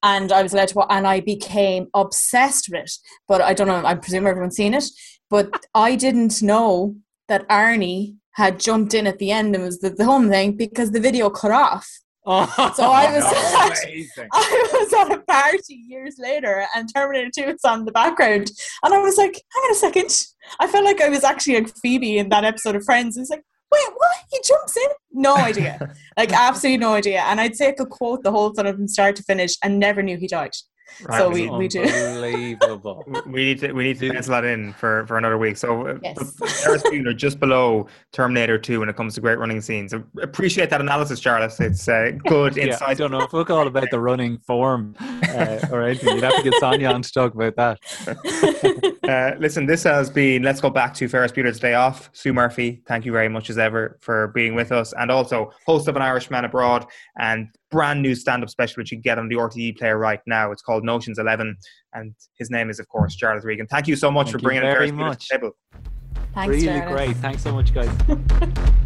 [0.07, 2.93] And I was allowed to watch, and I became obsessed with it.
[3.27, 4.85] But I don't know, I presume everyone's seen it.
[5.29, 6.95] But I didn't know
[7.27, 10.93] that Arnie had jumped in at the end and was the, the home thing because
[10.93, 11.89] the video cut off.
[12.25, 12.73] Oh.
[12.77, 13.25] So I was
[13.85, 14.29] Amazing.
[14.33, 18.51] I was at a party years later and Terminator 2 was on the background.
[18.83, 20.11] And I was like, hang on a second.
[20.61, 23.17] I felt like I was actually like Phoebe in that episode of Friends.
[23.17, 24.17] It's like, wait, what?
[24.31, 24.89] He jumps in?
[25.13, 25.95] No idea.
[26.17, 27.23] like, absolutely no idea.
[27.23, 30.03] And I'd say I could quote the whole thing from start to finish and never
[30.03, 30.53] knew he died.
[31.05, 31.83] Right, so we- we, we do.
[31.83, 33.05] Unbelievable.
[33.27, 35.57] We need to we need to pencil that in for, for another week.
[35.57, 36.37] So uh, Yes.
[36.65, 39.93] Ferris Bueller just below Terminator 2 when it comes to great running scenes.
[40.23, 41.61] Appreciate that analysis, Jarlath.
[41.61, 42.89] It's uh, good Yeah, insight.
[42.89, 46.15] I don't know fuck all about the running form uh, or anything.
[46.15, 48.93] You'd have to get Sonia on to talk about that.
[49.07, 52.11] Uh, listen, this has been Let's Go Back to Ferris Bueller's Day Off.
[52.13, 55.87] Sue Murphy, thank you very much as ever for being with us, and also host
[55.87, 59.29] of An Irishman Abroad and brand new stand up special which you can get on
[59.29, 60.53] the RTE player right now.
[60.53, 61.57] It's called Notions 11,
[61.95, 63.67] and his name is, of course, Jarlath Regan.
[63.67, 65.29] Thank you so much Thank for you bringing very Ferris Bueller much.
[65.29, 65.57] to the table.
[66.35, 66.93] Thanks, really Jared.
[66.93, 67.17] great.
[67.17, 67.91] Thanks so much, guys.